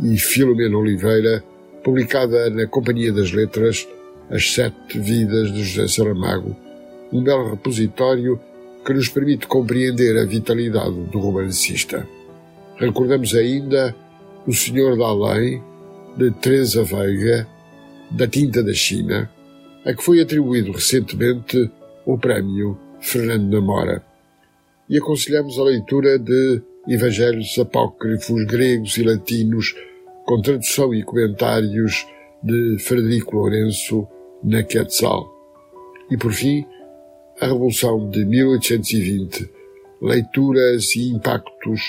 e 0.00 0.16
Filomena 0.16 0.76
Oliveira, 0.76 1.44
publicada 1.82 2.48
na 2.50 2.66
Companhia 2.66 3.12
das 3.12 3.32
Letras, 3.32 3.86
As 4.30 4.52
Sete 4.52 4.98
Vidas 4.98 5.52
de 5.52 5.64
José 5.64 5.88
Saramago, 5.88 6.56
um 7.12 7.22
belo 7.22 7.50
repositório 7.50 8.40
que 8.84 8.94
nos 8.94 9.08
permite 9.08 9.46
compreender 9.46 10.18
a 10.18 10.24
vitalidade 10.24 10.94
do 11.10 11.18
romancista. 11.18 12.06
Recordamos 12.76 13.34
ainda 13.34 13.94
O 14.46 14.52
Senhor 14.52 14.96
da 14.96 15.06
Além, 15.06 15.62
de 16.16 16.30
Teresa 16.30 16.82
Veiga, 16.82 17.46
da 18.10 18.26
Tinta 18.26 18.62
da 18.62 18.72
China, 18.72 19.30
a 19.84 19.94
que 19.94 20.02
foi 20.02 20.20
atribuído 20.20 20.72
recentemente 20.72 21.70
o 22.04 22.18
prémio 22.18 22.78
Fernando 23.00 23.52
Namora. 23.52 24.02
E 24.88 24.98
aconselhamos 24.98 25.58
a 25.58 25.64
leitura 25.64 26.18
de 26.18 26.62
Evangelhos 26.88 27.56
apócrifos 27.58 28.44
gregos 28.44 28.96
e 28.98 29.04
latinos, 29.04 29.74
com 30.24 30.40
tradução 30.40 30.94
e 30.94 31.02
comentários 31.02 32.06
de 32.42 32.78
Frederico 32.78 33.36
Lourenço 33.36 34.06
na 34.42 34.62
Quetzal. 34.62 35.30
E 36.10 36.16
por 36.16 36.32
fim, 36.32 36.64
a 37.40 37.46
Revolução 37.46 38.08
de 38.10 38.24
1820, 38.24 39.50
leituras 40.00 40.94
e 40.96 41.12
impactos 41.12 41.80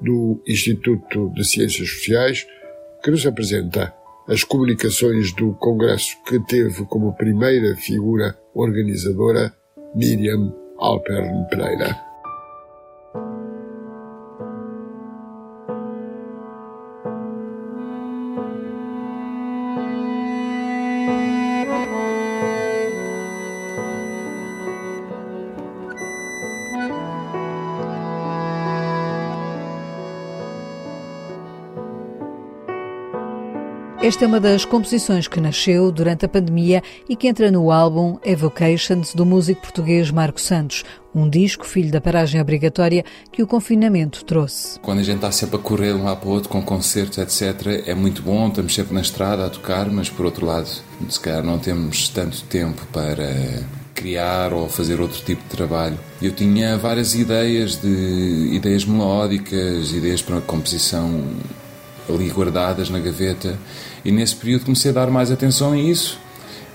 do 0.00 0.42
Instituto 0.46 1.30
de 1.34 1.44
Ciências 1.44 1.88
Sociais, 1.88 2.46
que 3.02 3.10
nos 3.10 3.26
apresenta 3.26 3.94
as 4.26 4.44
comunicações 4.44 5.32
do 5.32 5.54
Congresso 5.54 6.16
que 6.26 6.38
teve 6.44 6.84
como 6.86 7.16
primeira 7.16 7.74
figura 7.76 8.38
organizadora 8.54 9.54
Miriam 9.94 10.54
Alpern 10.78 11.46
Pereira. 11.48 12.07
Esta 34.08 34.24
é 34.24 34.26
uma 34.26 34.40
das 34.40 34.64
composições 34.64 35.28
que 35.28 35.38
nasceu 35.38 35.92
durante 35.92 36.24
a 36.24 36.28
pandemia 36.30 36.82
e 37.10 37.14
que 37.14 37.28
entra 37.28 37.50
no 37.50 37.70
álbum 37.70 38.16
Evocations 38.24 39.12
do 39.12 39.26
músico 39.26 39.60
português 39.60 40.10
Marco 40.10 40.40
Santos, 40.40 40.82
um 41.14 41.28
disco 41.28 41.66
filho 41.66 41.92
da 41.92 42.00
paragem 42.00 42.40
obrigatória 42.40 43.04
que 43.30 43.42
o 43.42 43.46
confinamento 43.46 44.24
trouxe. 44.24 44.80
Quando 44.80 45.00
a 45.00 45.02
gente 45.02 45.16
está 45.16 45.30
sempre 45.30 45.56
a 45.56 45.58
correr 45.58 45.92
de 45.92 45.98
um 46.00 46.04
lado 46.04 46.20
para 46.20 46.28
o 46.30 46.32
outro 46.32 46.48
com 46.48 46.62
concertos, 46.62 47.18
etc., 47.18 47.82
é 47.86 47.94
muito 47.94 48.22
bom, 48.22 48.48
estamos 48.48 48.74
sempre 48.74 48.94
na 48.94 49.02
estrada 49.02 49.44
a 49.44 49.50
tocar, 49.50 49.90
mas 49.90 50.08
por 50.08 50.24
outro 50.24 50.46
lado, 50.46 50.70
se 51.10 51.20
calhar 51.20 51.44
não 51.44 51.58
temos 51.58 52.08
tanto 52.08 52.42
tempo 52.44 52.86
para 52.90 53.62
criar 53.94 54.54
ou 54.54 54.70
fazer 54.70 55.02
outro 55.02 55.22
tipo 55.22 55.42
de 55.42 55.50
trabalho. 55.50 55.98
Eu 56.22 56.32
tinha 56.32 56.78
várias 56.78 57.14
ideias 57.14 57.76
de 57.76 58.54
ideias 58.54 58.86
melódicas, 58.86 59.92
ideias 59.92 60.22
para 60.22 60.40
composição 60.40 61.26
ali 62.08 62.30
guardadas 62.30 62.88
na 62.88 62.98
gaveta. 62.98 63.58
E 64.04 64.10
nesse 64.10 64.36
período 64.36 64.64
comecei 64.64 64.90
a 64.90 64.94
dar 64.94 65.10
mais 65.10 65.30
atenção 65.30 65.72
a 65.72 65.78
isso, 65.78 66.18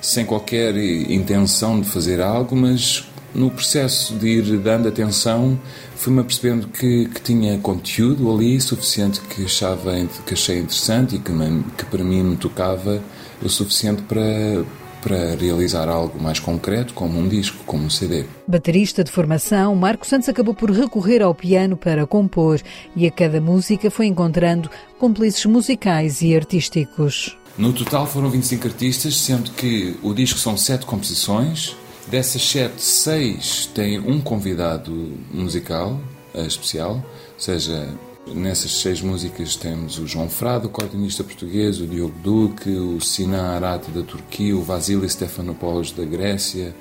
sem 0.02 0.26
qualquer 0.26 0.76
intenção 0.78 1.80
de 1.80 1.90
fazer 1.90 2.22
algo, 2.22 2.56
mas 2.56 3.06
no 3.34 3.50
processo 3.50 4.14
de 4.16 4.28
ir 4.28 4.58
dando 4.60 4.88
atenção, 4.88 5.60
fui-me 5.96 6.22
apercebendo 6.22 6.68
que, 6.68 7.06
que 7.08 7.22
tinha 7.22 7.58
conteúdo 7.58 8.32
ali 8.32 8.60
suficiente 8.62 9.22
que 9.22 9.46
achava 9.46 9.94
que 10.26 10.34
achei 10.34 10.60
interessante 10.60 11.16
e 11.16 11.20
que, 11.20 11.32
que 11.78 11.86
para 11.86 12.04
mim 12.04 12.22
me 12.24 12.36
tocava 12.36 13.02
o 13.42 13.50
suficiente 13.50 14.04
para, 14.04 14.64
para 15.04 15.36
realizar 15.36 15.90
algo 15.90 16.22
mais 16.22 16.40
concreto, 16.40 16.94
como 16.94 17.20
um 17.20 17.28
disco, 17.28 17.64
como 17.66 17.84
um 17.84 17.90
CD. 17.90 18.26
Baterista 18.48 19.04
de 19.04 19.12
formação, 19.12 19.76
Marco 19.76 20.08
Santos 20.08 20.30
acabou 20.30 20.54
por 20.54 20.72
recorrer 20.72 21.22
ao 21.22 21.36
piano 21.36 21.76
para 21.76 22.08
compor 22.08 22.62
e 22.96 23.06
a 23.06 23.12
cada 23.12 23.42
música 23.42 23.92
foi 23.92 24.08
encontrando 24.08 24.70
cúmplices 24.98 25.46
musicais 25.46 26.22
e 26.22 26.36
artísticos. 26.36 27.38
No 27.58 27.74
total 27.74 28.08
foram 28.08 28.30
25 28.30 28.68
artistas, 28.68 29.18
sendo 29.18 29.52
que 29.52 29.96
o 30.02 30.14
disco 30.14 30.40
são 30.40 30.58
sete 30.58 30.86
composições. 30.86 31.76
Dessas 32.08 32.42
sete, 32.42 32.82
seis 32.82 33.70
têm 33.74 34.00
um 34.00 34.20
convidado 34.20 35.14
musical 35.32 36.00
especial, 36.34 36.96
ou 36.96 37.40
seja, 37.40 37.88
Nessas 38.26 38.72
seis 38.72 39.02
músicas 39.02 39.56
temos 39.56 40.00
o 40.00 40.08
João 40.08 40.30
Frado, 40.30 40.68
o 40.68 40.72
cordonista 40.72 41.24
português, 41.24 41.82
o 41.82 41.86
Diogo 41.86 42.16
Duque, 42.24 42.70
o 42.70 43.00
Sinan 43.02 43.56
Arate 43.56 43.92
da 43.92 44.02
Turquia, 44.02 44.56
o 44.56 44.64
Vasily 44.64 45.10
Stefanopoulos 45.10 45.92
da 45.92 46.06
Grécia, 46.06 46.74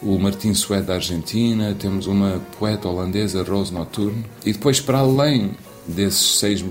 o 0.00 0.16
Martin 0.16 0.54
Suede 0.54 0.86
da 0.86 0.94
Argentina, 0.94 1.74
temos 1.78 2.06
uma 2.06 2.40
poeta 2.58 2.88
holandesa, 2.88 3.42
Rose 3.42 3.74
Noturne, 3.74 4.24
e 4.44 4.52
depois, 4.52 4.80
para 4.80 4.98
além 4.98 5.50
desses 5.86 6.38
seis 6.38 6.64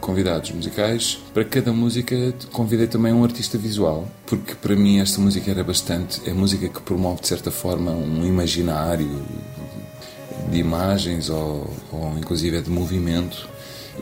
convidados 0.00 0.52
musicais, 0.52 1.18
para 1.34 1.44
cada 1.44 1.72
música 1.72 2.34
convidei 2.52 2.86
também 2.86 3.12
um 3.12 3.24
artista 3.24 3.58
visual, 3.58 4.08
porque 4.26 4.54
para 4.54 4.76
mim 4.76 5.00
esta 5.00 5.20
música 5.20 5.50
era 5.50 5.64
bastante. 5.64 6.20
É 6.28 6.32
música 6.32 6.68
que 6.68 6.80
promove, 6.80 7.20
de 7.20 7.28
certa 7.28 7.50
forma, 7.50 7.90
um 7.90 8.24
imaginário 8.24 9.22
de 10.50 10.58
imagens 10.58 11.28
ou, 11.30 11.68
ou 11.92 12.16
inclusive 12.18 12.60
de 12.62 12.70
movimento 12.70 13.48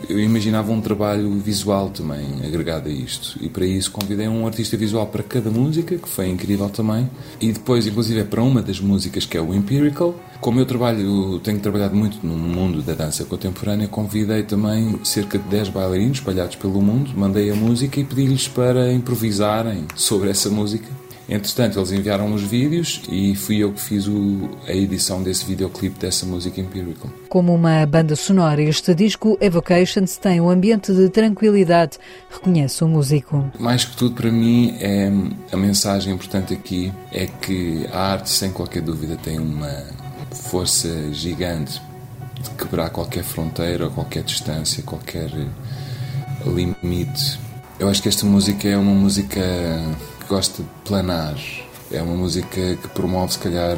eu 0.08 0.18
imaginava 0.18 0.72
um 0.72 0.80
trabalho 0.80 1.30
visual 1.38 1.90
também 1.90 2.26
agregado 2.44 2.88
a 2.88 2.92
isto. 2.92 3.38
E 3.40 3.48
para 3.48 3.66
isso 3.66 3.90
convidei 3.90 4.28
um 4.28 4.46
artista 4.46 4.76
visual 4.76 5.06
para 5.06 5.22
cada 5.22 5.50
música, 5.50 5.96
que 5.96 6.08
foi 6.08 6.28
incrível 6.28 6.68
também. 6.68 7.08
E 7.40 7.52
depois, 7.52 7.86
inclusive, 7.86 8.20
é 8.20 8.24
para 8.24 8.42
uma 8.42 8.62
das 8.62 8.80
músicas, 8.80 9.26
que 9.26 9.36
é 9.36 9.40
o 9.40 9.54
Empirical. 9.54 10.14
Como 10.40 10.60
eu 10.60 10.66
trabalho, 10.66 11.38
tenho 11.40 11.58
trabalhado 11.58 11.96
muito 11.96 12.18
no 12.26 12.36
mundo 12.36 12.82
da 12.82 12.92
dança 12.92 13.24
contemporânea, 13.24 13.88
convidei 13.88 14.42
também 14.42 14.98
cerca 15.02 15.38
de 15.38 15.48
10 15.48 15.70
bailarinos 15.70 16.18
espalhados 16.18 16.56
pelo 16.56 16.82
mundo, 16.82 17.12
mandei 17.16 17.50
a 17.50 17.54
música 17.54 17.98
e 17.98 18.04
pedi-lhes 18.04 18.46
para 18.46 18.92
improvisarem 18.92 19.86
sobre 19.94 20.28
essa 20.28 20.50
música 20.50 21.03
Entretanto, 21.28 21.78
eles 21.78 21.90
enviaram 21.90 22.32
os 22.34 22.42
vídeos 22.42 23.00
e 23.08 23.34
fui 23.34 23.58
eu 23.58 23.72
que 23.72 23.80
fiz 23.80 24.06
o, 24.06 24.50
a 24.66 24.72
edição 24.72 25.22
desse 25.22 25.44
videoclipe 25.46 25.98
dessa 25.98 26.26
música 26.26 26.60
Empirical. 26.60 27.10
Como 27.28 27.54
uma 27.54 27.86
banda 27.86 28.14
sonora, 28.14 28.60
este 28.62 28.94
disco 28.94 29.38
Evocations 29.40 30.18
tem 30.18 30.40
um 30.40 30.50
ambiente 30.50 30.92
de 30.92 31.08
tranquilidade, 31.08 31.98
reconhece 32.30 32.84
o 32.84 32.88
músico. 32.88 33.50
Mais 33.58 33.84
que 33.84 33.96
tudo, 33.96 34.14
para 34.14 34.30
mim, 34.30 34.76
é 34.78 35.10
a 35.50 35.56
mensagem 35.56 36.12
importante 36.12 36.52
aqui 36.52 36.92
é 37.10 37.26
que 37.26 37.86
a 37.92 38.12
arte, 38.12 38.30
sem 38.30 38.50
qualquer 38.50 38.82
dúvida, 38.82 39.16
tem 39.16 39.38
uma 39.38 39.84
força 40.30 41.10
gigante 41.12 41.80
de 42.42 42.50
quebrar 42.50 42.90
qualquer 42.90 43.24
fronteira, 43.24 43.88
qualquer 43.88 44.22
distância, 44.22 44.82
qualquer 44.82 45.30
limite. 46.44 47.38
Eu 47.78 47.88
acho 47.88 48.02
que 48.02 48.08
esta 48.08 48.26
música 48.26 48.68
é 48.68 48.76
uma 48.76 48.94
música 48.94 49.40
gosta 50.28 50.62
de 50.62 50.68
planar. 50.84 51.36
É 51.90 52.02
uma 52.02 52.14
música 52.14 52.76
que 52.76 52.88
promove, 52.88 53.32
se 53.32 53.38
calhar, 53.38 53.76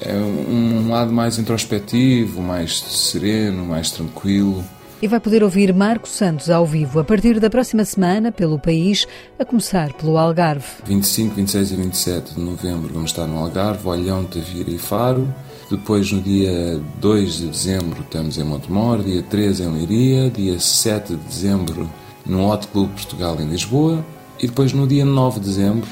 é 0.00 0.14
um 0.14 0.90
lado 0.90 1.12
mais 1.12 1.38
introspectivo, 1.38 2.42
mais 2.42 2.80
sereno, 2.80 3.64
mais 3.64 3.90
tranquilo. 3.90 4.64
E 5.00 5.08
vai 5.08 5.18
poder 5.18 5.42
ouvir 5.42 5.74
Marco 5.74 6.08
Santos 6.08 6.48
ao 6.48 6.64
vivo 6.64 7.00
a 7.00 7.04
partir 7.04 7.40
da 7.40 7.50
próxima 7.50 7.84
semana 7.84 8.30
pelo 8.30 8.58
país, 8.58 9.06
a 9.38 9.44
começar 9.44 9.92
pelo 9.94 10.16
Algarve. 10.16 10.64
25, 10.84 11.34
26 11.34 11.72
e 11.72 11.76
27 11.76 12.34
de 12.34 12.40
novembro 12.40 12.92
vamos 12.94 13.10
estar 13.10 13.26
no 13.26 13.38
Algarve, 13.38 13.88
Olhão, 13.88 14.24
Tavira 14.24 14.70
e 14.70 14.78
Faro. 14.78 15.32
Depois, 15.68 16.12
no 16.12 16.20
dia 16.20 16.80
2 17.00 17.38
de 17.38 17.46
dezembro, 17.48 18.02
estamos 18.02 18.38
em 18.38 18.44
Montemor, 18.44 19.02
dia 19.02 19.22
13 19.22 19.64
em 19.64 19.72
Leiria, 19.72 20.30
dia 20.30 20.60
7 20.60 21.16
de 21.16 21.24
dezembro 21.24 21.90
no 22.24 22.48
Hot 22.48 22.68
Club 22.68 22.90
Portugal 22.90 23.36
em 23.40 23.48
Lisboa 23.48 24.04
e 24.40 24.46
depois 24.46 24.72
no 24.72 24.86
dia 24.86 25.04
9 25.04 25.40
de 25.40 25.46
dezembro 25.46 25.88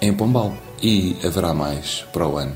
em 0.00 0.12
Pombal. 0.12 0.54
E 0.82 1.16
haverá 1.24 1.54
mais 1.54 2.04
para 2.12 2.26
o 2.26 2.36
ano. 2.36 2.54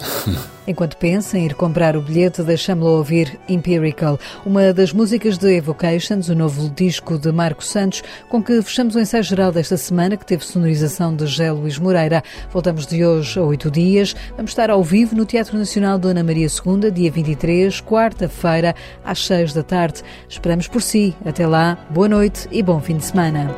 Enquanto 0.66 0.96
pensa 0.96 1.38
em 1.38 1.46
ir 1.46 1.54
comprar 1.54 1.96
o 1.96 2.02
bilhete, 2.02 2.42
deixamos-lo 2.42 2.96
ouvir 2.96 3.38
Empirical, 3.48 4.18
uma 4.44 4.72
das 4.72 4.92
músicas 4.92 5.38
de 5.38 5.56
Evocations, 5.56 6.28
o 6.28 6.34
novo 6.34 6.68
disco 6.70 7.16
de 7.16 7.30
Marco 7.30 7.62
Santos, 7.62 8.02
com 8.28 8.42
que 8.42 8.60
fechamos 8.62 8.96
o 8.96 9.00
ensaio 9.00 9.22
geral 9.22 9.52
desta 9.52 9.76
semana, 9.76 10.16
que 10.16 10.26
teve 10.26 10.44
sonorização 10.44 11.14
de 11.14 11.26
Gé 11.26 11.52
Luís 11.52 11.78
Moreira. 11.78 12.22
Voltamos 12.52 12.84
de 12.84 13.04
hoje 13.04 13.38
a 13.38 13.42
oito 13.42 13.70
dias. 13.70 14.16
Vamos 14.36 14.50
estar 14.50 14.68
ao 14.68 14.82
vivo 14.82 15.14
no 15.14 15.24
Teatro 15.24 15.56
Nacional 15.56 15.98
Dona 15.98 16.24
Maria 16.24 16.48
II, 16.48 16.90
dia 16.90 17.12
23, 17.12 17.80
quarta-feira, 17.82 18.74
às 19.04 19.24
seis 19.24 19.52
da 19.52 19.62
tarde. 19.62 20.02
Esperamos 20.28 20.66
por 20.66 20.82
si. 20.82 21.14
Até 21.24 21.46
lá, 21.46 21.78
boa 21.90 22.08
noite 22.08 22.48
e 22.50 22.60
bom 22.60 22.80
fim 22.80 22.96
de 22.96 23.04
semana. 23.04 23.54